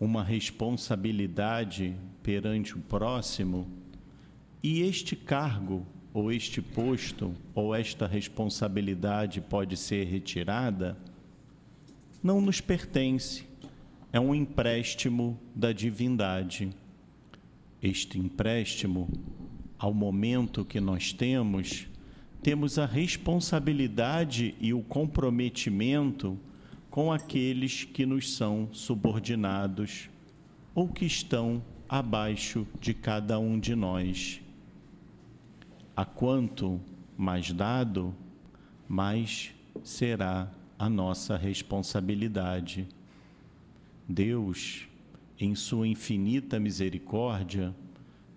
[0.00, 3.68] uma responsabilidade perante o próximo,
[4.62, 10.96] e este cargo, ou este posto, ou esta responsabilidade pode ser retirada,
[12.22, 13.44] não nos pertence,
[14.10, 16.70] é um empréstimo da divindade.
[17.82, 19.10] Este empréstimo,
[19.78, 21.86] ao momento que nós temos,
[22.42, 26.38] temos a responsabilidade e o comprometimento
[26.90, 30.08] com aqueles que nos são subordinados
[30.74, 34.40] ou que estão abaixo de cada um de nós.
[35.96, 36.80] A quanto
[37.16, 38.14] mais dado,
[38.88, 42.88] mais será a nossa responsabilidade.
[44.08, 44.88] Deus,
[45.38, 47.74] em Sua infinita misericórdia,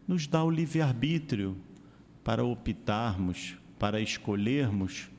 [0.08, 1.58] nos dá o livre-arbítrio
[2.24, 5.10] para optarmos, para escolhermos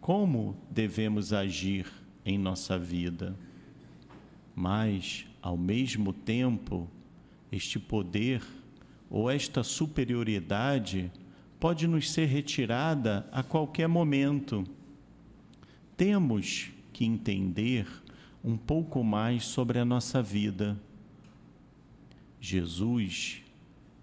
[0.00, 1.86] como devemos agir
[2.24, 3.36] em nossa vida.
[4.54, 6.88] Mas, ao mesmo tempo,
[7.52, 8.42] este poder
[9.10, 11.12] ou esta superioridade
[11.60, 14.64] pode nos ser retirada a qualquer momento.
[15.96, 17.86] Temos que entender
[18.42, 20.76] um pouco mais sobre a nossa vida.
[22.40, 23.42] Jesus,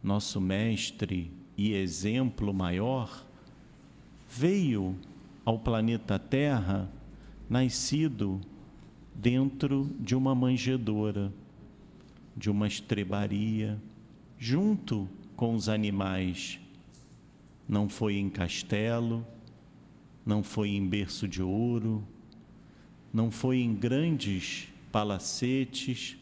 [0.01, 3.25] nosso Mestre e exemplo maior,
[4.29, 4.95] veio
[5.43, 6.89] ao planeta Terra
[7.49, 8.39] nascido
[9.13, 11.33] dentro de uma manjedoura,
[12.39, 13.77] de uma estrebaria,
[14.37, 16.57] junto com os animais.
[17.67, 19.27] Não foi em castelo,
[20.25, 22.01] não foi em berço de ouro,
[23.13, 26.15] não foi em grandes palacetes,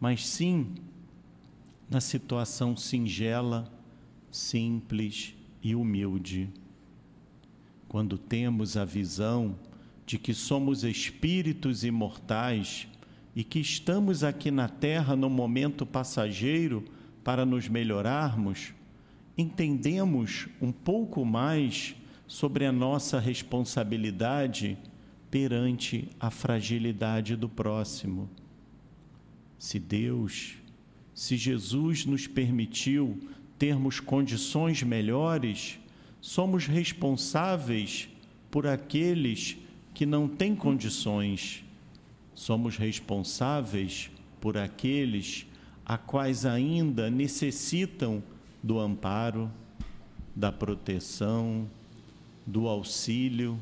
[0.00, 0.74] mas sim
[1.88, 3.72] na situação singela,
[4.28, 6.50] simples e humilde.
[7.88, 9.56] Quando temos a visão
[10.04, 12.88] de que somos espíritos imortais
[13.34, 16.84] e que estamos aqui na Terra no momento passageiro
[17.22, 18.72] para nos melhorarmos,
[19.36, 21.94] entendemos um pouco mais
[22.26, 24.76] sobre a nossa responsabilidade
[25.30, 28.28] perante a fragilidade do próximo.
[29.58, 30.56] Se Deus,
[31.14, 33.20] se Jesus nos permitiu
[33.58, 35.78] termos condições melhores,
[36.20, 38.08] somos responsáveis
[38.50, 39.56] por aqueles
[39.94, 41.64] que não têm condições.
[42.40, 44.10] Somos responsáveis
[44.40, 45.46] por aqueles
[45.84, 48.22] a quais ainda necessitam
[48.62, 49.50] do amparo,
[50.34, 51.68] da proteção,
[52.46, 53.58] do auxílio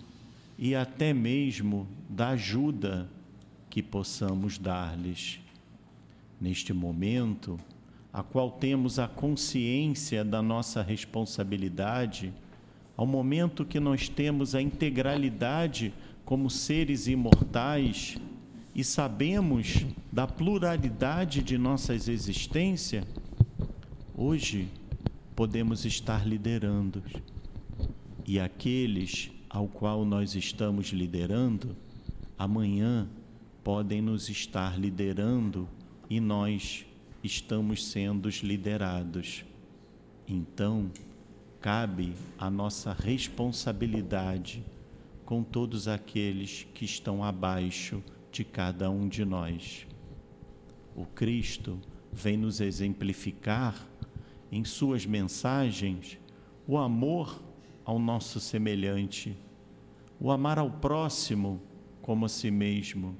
[0.56, 3.10] e até mesmo da ajuda
[3.68, 5.40] que possamos dar-lhes.
[6.40, 7.58] Neste momento,
[8.12, 12.32] a qual temos a consciência da nossa responsabilidade,
[12.96, 15.92] ao momento que nós temos a integralidade
[16.24, 18.16] como seres imortais
[18.78, 23.04] e sabemos da pluralidade de nossas existências,
[24.16, 24.68] hoje
[25.34, 27.02] podemos estar liderando.
[28.24, 31.76] E aqueles ao qual nós estamos liderando,
[32.38, 33.08] amanhã
[33.64, 35.68] podem nos estar liderando
[36.08, 36.86] e nós
[37.24, 39.44] estamos sendo liderados.
[40.24, 40.88] Então,
[41.60, 44.64] cabe a nossa responsabilidade
[45.26, 48.00] com todos aqueles que estão abaixo
[48.38, 49.84] de cada um de nós.
[50.94, 51.80] O Cristo
[52.12, 53.74] vem nos exemplificar
[54.52, 56.20] em suas mensagens
[56.64, 57.42] o amor
[57.84, 59.36] ao nosso semelhante,
[60.20, 61.60] o amar ao próximo
[62.00, 63.16] como a si mesmo.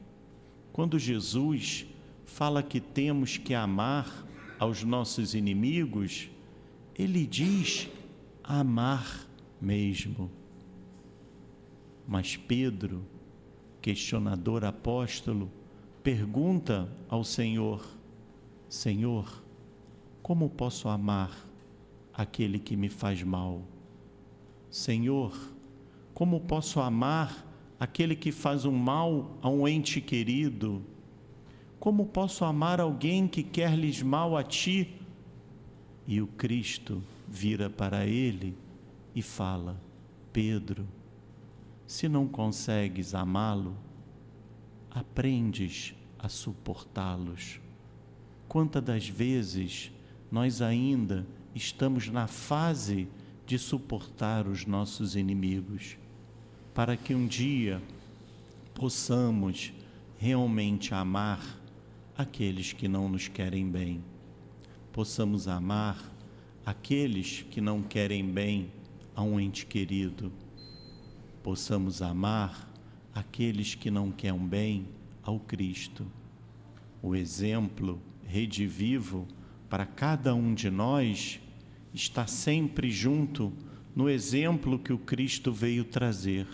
[0.73, 1.85] Quando Jesus
[2.25, 4.25] fala que temos que amar
[4.57, 6.31] aos nossos inimigos,
[6.97, 7.89] ele diz
[8.45, 9.27] amar
[9.61, 10.31] mesmo.
[12.07, 13.05] Mas Pedro,
[13.89, 15.51] questionador apóstolo,
[16.03, 17.82] pergunta ao Senhor:
[18.68, 19.43] Senhor,
[20.22, 21.49] como posso amar
[22.12, 23.62] aquele que me faz mal?
[24.68, 25.34] Senhor,
[26.12, 27.47] como posso amar
[27.80, 30.82] aquele que faz um mal a um ente querido?
[31.80, 34.97] Como posso amar alguém que quer lhes mal a ti?
[36.07, 38.55] E o Cristo vira para ele
[39.14, 39.80] e fala:
[40.30, 40.86] Pedro,
[41.89, 43.74] se não consegues amá-lo,
[44.91, 47.59] aprendes a suportá-los.
[48.47, 49.91] Quantas das vezes
[50.30, 53.09] nós ainda estamos na fase
[53.47, 55.97] de suportar os nossos inimigos,
[56.74, 57.82] para que um dia
[58.74, 59.72] possamos
[60.18, 61.41] realmente amar
[62.18, 64.05] aqueles que não nos querem bem,
[64.93, 65.99] possamos amar
[66.66, 68.70] aqueles que não querem bem
[69.16, 70.30] a um ente querido
[71.49, 72.70] possamos amar
[73.14, 74.86] aqueles que não querem bem
[75.22, 76.07] ao Cristo.
[77.03, 79.26] O exemplo redivivo
[79.66, 81.40] para cada um de nós
[81.94, 83.51] está sempre junto
[83.96, 86.46] no exemplo que o Cristo veio trazer.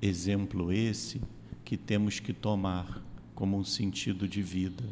[0.00, 1.20] Exemplo esse
[1.62, 3.02] que temos que tomar
[3.34, 4.84] como um sentido de vida,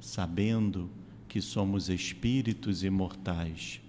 [0.00, 0.90] sabendo
[1.28, 3.80] que somos espíritos imortais,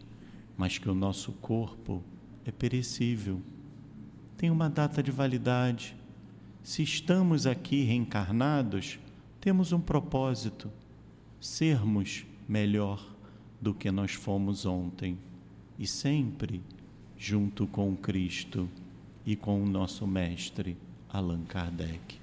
[0.55, 2.03] mas que o nosso corpo
[2.45, 3.41] é perecível
[4.39, 5.93] tem uma data de validade.
[6.63, 8.97] Se estamos aqui reencarnados,
[9.41, 10.71] temos um propósito:
[11.41, 13.05] sermos melhor
[13.59, 15.17] do que nós fomos ontem
[15.77, 16.63] e sempre
[17.17, 18.69] junto com Cristo
[19.25, 20.77] e com o nosso mestre
[21.09, 22.17] Allan Kardec.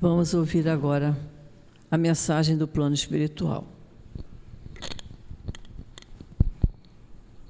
[0.00, 1.14] Vamos ouvir agora
[1.90, 3.77] a mensagem do plano espiritual.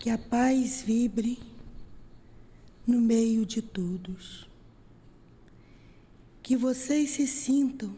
[0.09, 1.39] Que a paz vibre
[2.87, 4.49] no meio de todos.
[6.43, 7.95] que vocês se sintam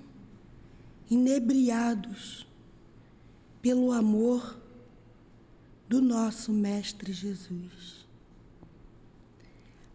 [1.09, 2.45] inebriados
[3.63, 4.61] pelo amor
[5.89, 8.05] do nosso Mestre Jesus,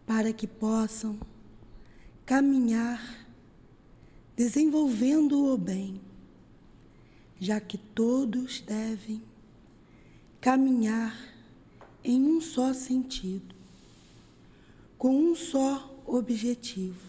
[0.06, 1.20] para que possam
[2.24, 3.26] caminhar
[4.34, 6.00] desenvolvendo o bem,
[7.38, 9.22] já que todos devem
[10.40, 11.35] caminhar
[12.06, 13.52] em um só sentido,
[14.96, 17.04] com um só objetivo,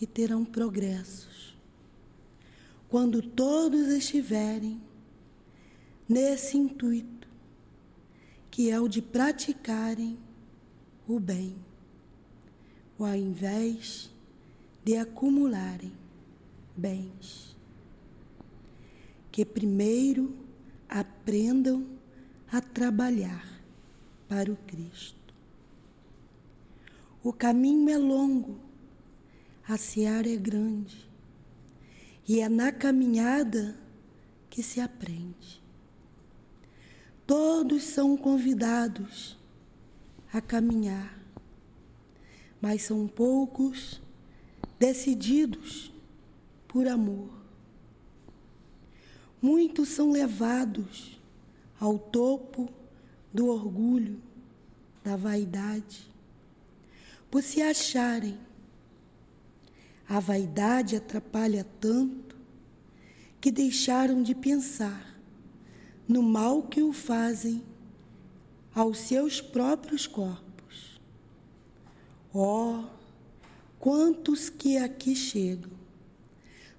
[0.00, 1.54] e terão progressos
[2.88, 4.80] quando todos estiverem
[6.08, 7.28] nesse intuito,
[8.50, 10.18] que é o de praticarem
[11.06, 11.54] o bem,
[12.98, 14.10] ao invés
[14.82, 15.92] de acumularem
[16.74, 17.54] bens.
[19.30, 20.34] Que primeiro
[20.88, 21.97] aprendam
[22.50, 23.46] a trabalhar
[24.28, 25.34] para o Cristo.
[27.22, 28.58] O caminho é longo,
[29.66, 31.08] a seara é grande,
[32.26, 33.76] e é na caminhada
[34.48, 35.62] que se aprende.
[37.26, 39.36] Todos são convidados
[40.32, 41.18] a caminhar,
[42.60, 44.00] mas são poucos
[44.78, 45.92] decididos
[46.66, 47.30] por amor.
[49.40, 51.17] Muitos são levados
[51.80, 52.68] ao topo
[53.32, 54.20] do orgulho,
[55.04, 56.10] da vaidade,
[57.30, 58.38] por se acharem.
[60.08, 62.36] A vaidade atrapalha tanto
[63.40, 65.20] que deixaram de pensar
[66.08, 67.62] no mal que o fazem
[68.74, 70.98] aos seus próprios corpos.
[72.32, 72.84] Oh,
[73.78, 75.70] quantos que aqui chegam,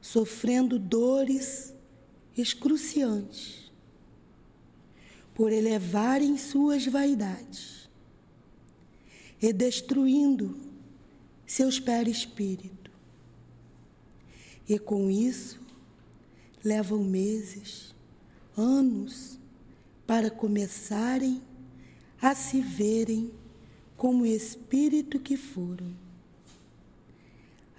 [0.01, 1.73] sofrendo dores
[2.35, 3.68] excruciantes,
[5.39, 7.89] por elevarem suas vaidades
[9.41, 10.53] e destruindo
[11.47, 12.91] seus perispírito.
[14.67, 15.57] E com isso
[16.61, 17.95] levam meses,
[18.57, 19.39] anos
[20.05, 21.41] para começarem
[22.21, 23.31] a se verem
[23.95, 25.95] como espírito que foram.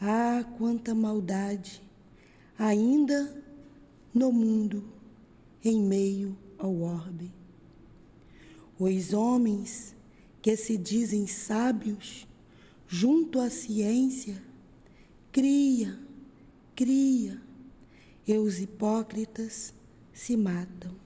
[0.00, 1.82] Ah, quanta maldade
[2.58, 3.44] ainda
[4.14, 4.82] no mundo
[5.62, 7.38] em meio ao orbe.
[8.80, 9.94] Os homens
[10.40, 12.26] que se dizem sábios
[12.88, 14.42] junto à ciência,
[15.30, 15.98] cria,
[16.74, 17.38] cria,
[18.26, 19.74] e os hipócritas
[20.14, 20.96] se matam,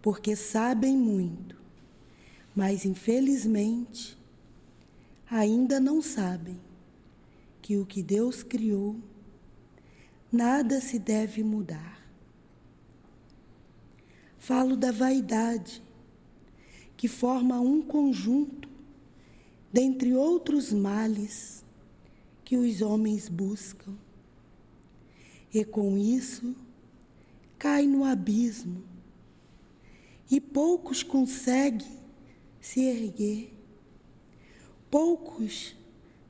[0.00, 1.56] porque sabem muito,
[2.54, 4.16] mas infelizmente
[5.28, 6.60] ainda não sabem
[7.60, 8.94] que o que Deus criou,
[10.30, 12.00] nada se deve mudar.
[14.38, 15.82] Falo da vaidade,
[17.00, 18.68] que forma um conjunto
[19.72, 21.64] dentre outros males
[22.44, 23.96] que os homens buscam.
[25.50, 26.54] E com isso,
[27.58, 28.82] cai no abismo
[30.30, 31.88] e poucos conseguem
[32.60, 33.50] se erguer.
[34.90, 35.74] Poucos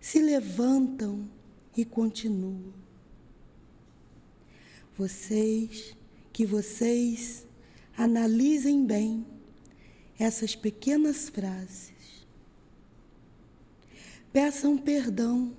[0.01, 1.29] se levantam
[1.77, 2.73] e continuam.
[4.97, 5.97] Vocês,
[6.33, 7.45] que vocês
[7.97, 9.27] analisem bem
[10.21, 12.27] essas pequenas frases.
[14.31, 15.57] Peçam perdão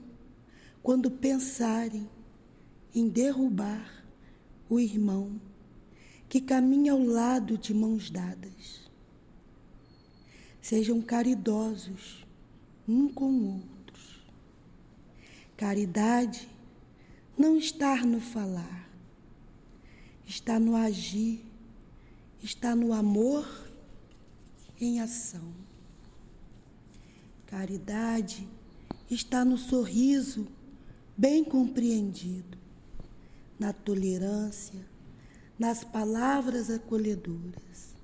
[0.84, 2.07] quando pensarem
[2.93, 4.05] em derrubar
[4.70, 5.41] o irmão
[6.30, 8.88] que caminha ao lado de mãos dadas.
[10.62, 12.24] Sejam caridosos
[12.88, 14.22] um com outros.
[15.57, 16.47] Caridade
[17.36, 18.88] não está no falar,
[20.28, 21.43] está no agir,
[22.43, 23.70] está no amor
[24.82, 25.53] em ação.
[27.45, 28.48] Caridade
[29.10, 30.48] está no sorriso
[31.16, 32.58] bem compreendido,
[33.60, 34.80] na tolerância,
[35.60, 37.95] nas palavras acolhedoras,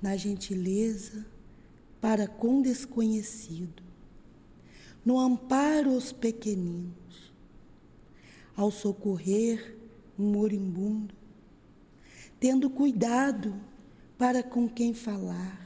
[0.00, 1.26] na gentileza
[2.00, 3.82] para com desconhecido,
[5.04, 7.32] no amparo aos pequeninos,
[8.54, 9.76] ao socorrer
[10.18, 11.14] um moribundo,
[12.38, 13.54] tendo cuidado
[14.16, 15.65] para com quem falar,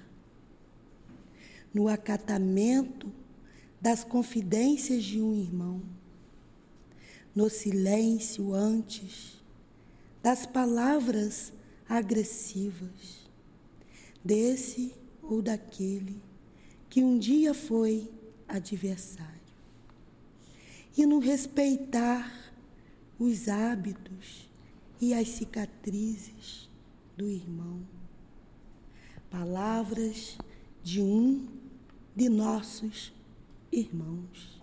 [1.72, 3.12] no acatamento
[3.80, 5.82] das confidências de um irmão,
[7.34, 9.40] no silêncio antes
[10.22, 11.52] das palavras
[11.88, 13.26] agressivas,
[14.22, 16.20] desse ou daquele
[16.88, 18.10] que um dia foi
[18.48, 19.30] adversário.
[20.96, 22.52] E no respeitar
[23.18, 24.50] os hábitos
[25.00, 26.68] e as cicatrizes
[27.16, 27.80] do irmão.
[29.30, 30.36] Palavras
[30.82, 31.46] de um
[32.20, 33.14] de nossos
[33.72, 34.60] irmãos.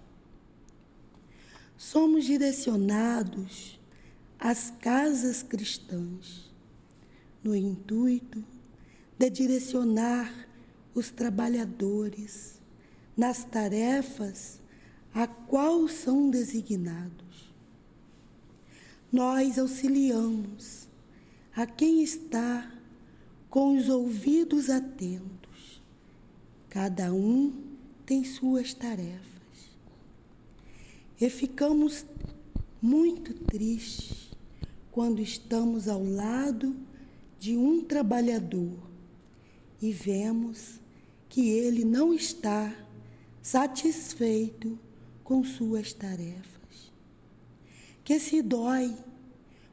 [1.76, 3.80] somos direcionados
[4.38, 6.52] às casas cristãs,
[7.44, 8.44] no intuito
[9.18, 10.48] de direcionar
[10.94, 12.62] os trabalhadores
[13.16, 14.60] nas tarefas
[15.12, 17.52] a qual são designados.
[19.12, 20.88] Nós auxiliamos
[21.56, 22.72] a quem está
[23.50, 25.37] com os ouvidos atentos.
[26.70, 27.54] Cada um
[28.06, 29.28] tem suas tarefas.
[31.20, 32.06] E ficamos
[32.82, 34.32] muito tristes
[34.92, 36.76] quando estamos ao lado
[37.40, 38.78] de um trabalhador
[39.82, 40.80] e vemos
[41.30, 42.74] que ele não está
[43.42, 44.78] satisfeito
[45.24, 46.92] com suas tarefas,
[48.04, 48.96] que se dói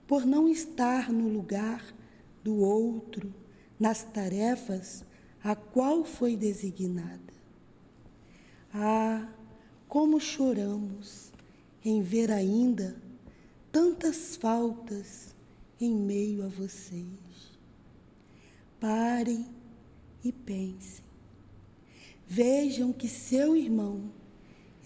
[0.06, 1.84] por não estar no lugar
[2.42, 3.32] do outro
[3.78, 5.04] nas tarefas
[5.44, 7.20] a qual foi designada.
[8.72, 9.28] Ah,
[9.86, 11.30] como choramos
[11.84, 12.96] em ver ainda
[13.70, 15.34] tantas faltas
[15.78, 17.04] em meio a vocês.
[18.80, 19.46] Parem
[20.24, 21.04] e pensem.
[22.26, 24.10] Vejam que seu irmão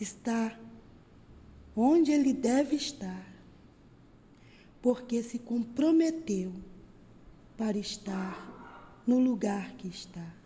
[0.01, 0.59] está
[1.77, 3.25] onde ele deve estar,
[4.83, 6.53] porque se comprometeu
[7.57, 10.38] para estar no lugar que está.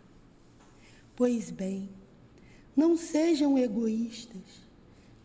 [1.15, 1.89] Pois bem,
[2.75, 4.63] não sejam egoístas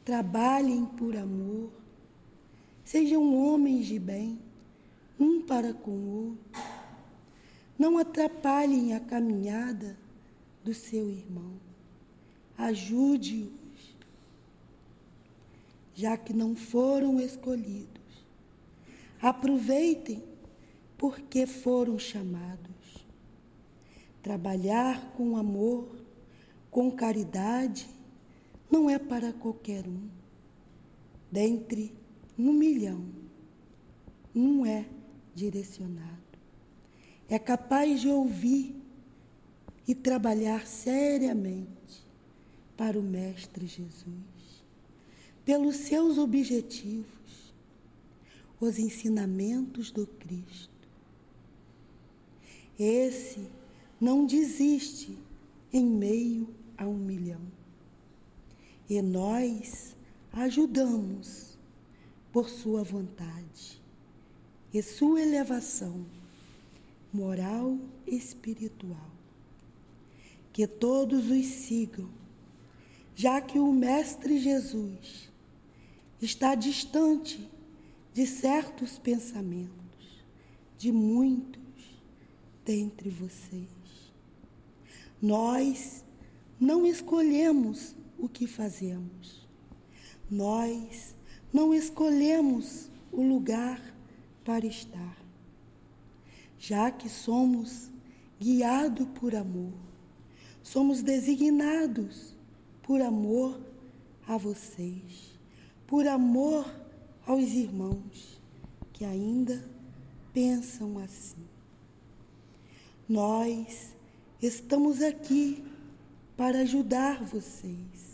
[0.09, 1.71] trabalhem por amor,
[2.83, 4.39] sejam homens de bem,
[5.21, 6.63] um para com o outro.
[7.79, 9.99] Não atrapalhem a caminhada
[10.65, 11.53] do seu irmão.
[12.57, 13.51] Ajude-os,
[15.95, 18.25] já que não foram escolhidos.
[19.21, 20.25] Aproveitem
[20.97, 22.68] porque foram chamados.
[24.23, 25.89] Trabalhar com amor,
[26.71, 27.89] com caridade,
[28.71, 30.09] não é para qualquer um.
[31.31, 31.93] Dentre
[32.39, 33.05] um milhão,
[34.35, 34.87] um é
[35.35, 36.19] direcionado.
[37.29, 38.75] É capaz de ouvir
[39.87, 41.69] e trabalhar seriamente
[42.77, 44.63] para o Mestre Jesus,
[45.45, 47.53] pelos seus objetivos,
[48.61, 50.71] os ensinamentos do Cristo.
[52.79, 53.49] Esse
[54.01, 55.19] não desiste
[55.73, 57.59] em meio a um milhão
[58.89, 59.95] e nós
[60.33, 61.59] ajudamos
[62.33, 63.83] por Sua vontade
[64.73, 66.07] e Sua elevação
[67.13, 69.11] moral e espiritual.
[70.53, 72.09] Que todos os sigam,
[73.15, 75.31] já que o Mestre Jesus
[76.21, 77.49] está distante
[78.13, 80.25] de certos pensamentos,
[80.77, 81.59] de muitos
[82.65, 83.78] dentre vocês.
[85.21, 86.05] Nós
[86.61, 89.47] não escolhemos o que fazemos.
[90.31, 91.15] Nós
[91.53, 93.81] não escolhemos o lugar
[94.45, 95.17] para estar,
[96.59, 97.91] já que somos
[98.41, 99.73] guiados por amor,
[100.63, 102.35] somos designados
[102.83, 103.61] por amor
[104.27, 105.39] a vocês,
[105.87, 106.67] por amor
[107.27, 108.41] aos irmãos
[108.93, 109.65] que ainda
[110.33, 111.47] pensam assim.
[113.09, 113.97] Nós
[114.41, 115.65] estamos aqui
[116.37, 118.09] para ajudar vocês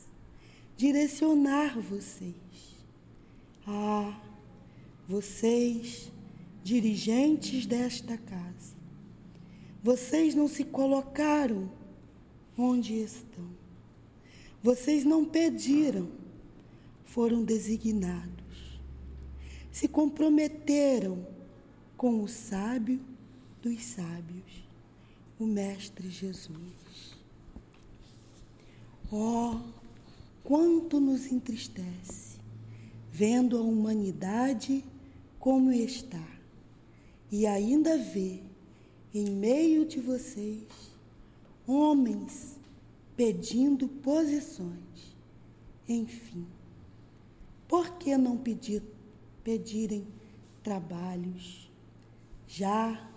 [0.77, 2.35] direcionar vocês.
[3.67, 4.21] Ah,
[5.09, 6.11] vocês,
[6.63, 8.75] dirigentes desta casa,
[9.83, 11.71] vocês não se colocaram
[12.57, 13.49] onde estão.
[14.63, 16.09] Vocês não pediram,
[17.05, 18.81] foram designados.
[19.71, 21.27] Se comprometeram
[21.97, 23.01] com o sábio
[23.61, 24.64] dos sábios,
[25.39, 27.15] o Mestre Jesus.
[29.11, 29.61] Oh,
[30.43, 32.39] quanto nos entristece
[33.11, 34.85] vendo a humanidade
[35.39, 36.27] como está
[37.31, 38.43] e ainda ver
[39.15, 40.65] em meio de vocês
[41.67, 42.59] homens
[43.17, 45.15] pedindo posições.
[45.89, 46.47] Enfim,
[47.69, 48.83] por que não pedir,
[49.43, 50.07] pedirem
[50.63, 51.71] trabalhos,
[52.47, 53.11] já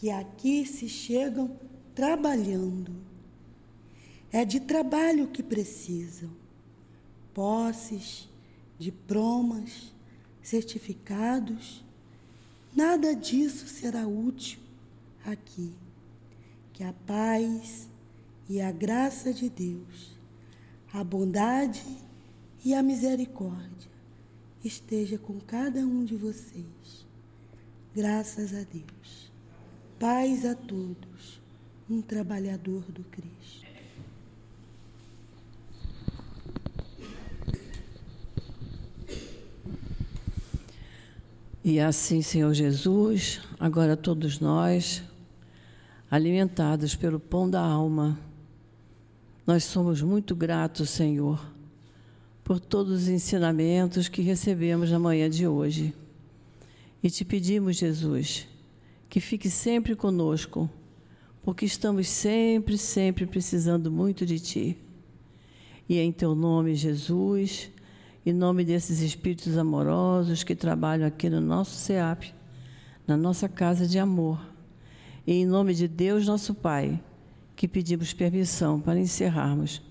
[0.00, 1.54] que aqui se chegam
[1.94, 2.90] trabalhando?
[4.32, 6.30] É de trabalho que precisam.
[7.34, 8.26] Posses,
[8.78, 9.92] diplomas,
[10.42, 11.84] certificados,
[12.74, 14.58] nada disso será útil
[15.22, 15.70] aqui.
[16.72, 17.86] Que a paz
[18.48, 20.18] e a graça de Deus,
[20.94, 21.84] a bondade
[22.64, 23.90] e a misericórdia
[24.64, 27.06] esteja com cada um de vocês.
[27.94, 29.29] Graças a Deus.
[30.00, 31.42] Paz a todos,
[31.88, 33.66] um trabalhador do Cristo.
[41.62, 45.02] E é assim, Senhor Jesus, agora todos nós,
[46.10, 48.18] alimentados pelo pão da alma,
[49.46, 51.38] nós somos muito gratos, Senhor,
[52.42, 55.94] por todos os ensinamentos que recebemos na manhã de hoje.
[57.02, 58.48] E te pedimos, Jesus,
[59.10, 60.70] que fique sempre conosco,
[61.42, 64.78] porque estamos sempre, sempre precisando muito de Ti.
[65.88, 67.72] E é em Teu nome, Jesus,
[68.24, 72.32] em nome desses espíritos amorosos que trabalham aqui no nosso SEAP,
[73.04, 74.40] na nossa casa de amor,
[75.26, 77.02] e em nome de Deus, nosso Pai,
[77.56, 79.82] que pedimos permissão para encerrarmos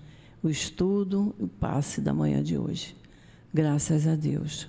[0.42, 2.96] o estudo e o passe da manhã de hoje.
[3.52, 4.66] Graças a Deus.